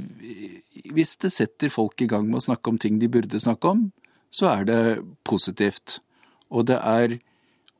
Hvis 0.93 1.17
det 1.21 1.33
setter 1.33 1.73
folk 1.73 2.01
i 2.01 2.07
gang 2.09 2.29
med 2.29 2.39
å 2.39 2.45
snakke 2.45 2.71
om 2.71 2.77
ting 2.81 2.99
de 3.01 3.09
burde 3.11 3.41
snakke 3.41 3.73
om, 3.73 3.89
så 4.31 4.47
er 4.53 4.67
det 4.69 4.81
positivt. 5.27 5.99
Og 6.53 6.69
det 6.69 6.77
er 6.79 7.17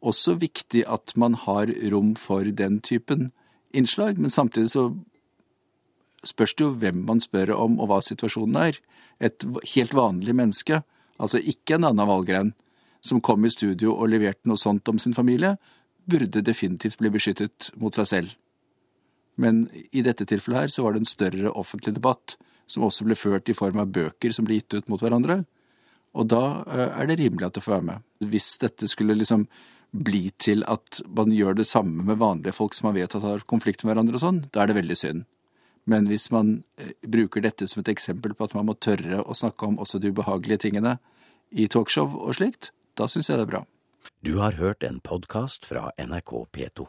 også 0.01 0.35
viktig 0.41 0.83
at 0.89 1.13
man 1.19 1.35
har 1.45 1.71
rom 1.93 2.15
for 2.19 2.43
den 2.43 2.79
typen 2.81 3.29
innslag, 3.73 4.17
men 4.19 4.33
samtidig 4.33 4.73
så 4.73 4.89
spørs 6.27 6.55
det 6.57 6.65
jo 6.65 6.73
hvem 6.81 7.03
man 7.07 7.21
spør 7.21 7.53
om 7.55 7.79
og 7.79 7.89
hva 7.89 8.01
situasjonen 8.05 8.57
er. 8.61 8.79
Et 9.21 9.45
helt 9.75 9.93
vanlig 9.97 10.35
menneske, 10.37 10.81
altså 11.21 11.41
ikke 11.41 11.77
en 11.77 11.87
annen 11.89 12.09
Valgren, 12.09 12.53
som 13.01 13.21
kom 13.21 13.45
i 13.45 13.53
studio 13.53 13.95
og 13.95 14.11
leverte 14.13 14.49
noe 14.49 14.61
sånt 14.61 14.89
om 14.89 14.99
sin 15.01 15.17
familie, 15.17 15.55
burde 16.05 16.43
definitivt 16.45 16.99
bli 17.01 17.09
beskyttet 17.13 17.71
mot 17.81 17.95
seg 17.97 18.09
selv. 18.09 18.35
Men 19.41 19.63
i 19.91 20.03
dette 20.05 20.27
tilfellet 20.29 20.65
her 20.65 20.73
så 20.73 20.85
var 20.85 20.93
det 20.93 21.03
en 21.03 21.09
større 21.09 21.53
offentlig 21.57 21.95
debatt, 21.95 22.35
som 22.69 22.85
også 22.85 23.05
ble 23.07 23.17
ført 23.17 23.49
i 23.49 23.57
form 23.57 23.81
av 23.81 23.91
bøker 23.93 24.33
som 24.33 24.45
ble 24.47 24.59
gitt 24.59 24.75
ut 24.77 24.89
mot 24.91 25.01
hverandre. 25.01 25.41
Og 26.17 26.27
da 26.29 26.43
eh, 26.67 26.89
er 27.01 27.09
det 27.09 27.19
rimelig 27.21 27.47
at 27.47 27.57
det 27.57 27.63
får 27.65 27.77
være 27.77 27.87
med. 27.87 28.05
Hvis 28.31 28.53
dette 28.61 28.89
skulle 28.91 29.17
liksom 29.17 29.47
bli 29.91 30.29
til 30.39 30.63
at 30.71 31.01
man 31.11 31.33
gjør 31.35 31.57
det 31.59 31.67
samme 31.67 32.05
med 32.07 32.19
vanlige 32.21 32.55
folk 32.55 32.75
som 32.75 32.89
man 32.89 32.97
vet 32.99 33.15
at 33.15 33.25
har 33.25 33.43
konflikt 33.49 33.83
med 33.83 33.91
hverandre 33.91 34.17
og 34.17 34.23
sånn, 34.23 34.43
da 34.51 34.63
er 34.63 34.71
det 34.71 34.79
veldig 34.79 34.97
synd. 34.97 35.25
Men 35.89 36.07
hvis 36.07 36.29
man 36.31 36.61
eh, 36.79 36.93
bruker 37.01 37.43
dette 37.43 37.67
som 37.67 37.81
et 37.81 37.91
eksempel 37.91 38.35
på 38.37 38.47
at 38.47 38.55
man 38.55 38.69
må 38.69 38.77
tørre 38.77 39.23
å 39.23 39.35
snakke 39.37 39.67
om 39.67 39.79
også 39.81 39.99
de 39.99 40.13
ubehagelige 40.13 40.67
tingene 40.67 40.97
i 41.51 41.67
talkshow 41.67 42.13
og 42.21 42.37
slikt, 42.37 42.71
da 42.95 43.09
syns 43.09 43.31
jeg 43.31 43.41
det 43.41 43.47
er 43.47 43.53
bra. 43.57 43.65
Du 44.21 44.37
har 44.39 44.57
hørt 44.61 44.85
en 44.85 45.01
podkast 45.03 45.65
fra 45.67 45.89
NRK 45.99 46.33
P2. 46.53 46.87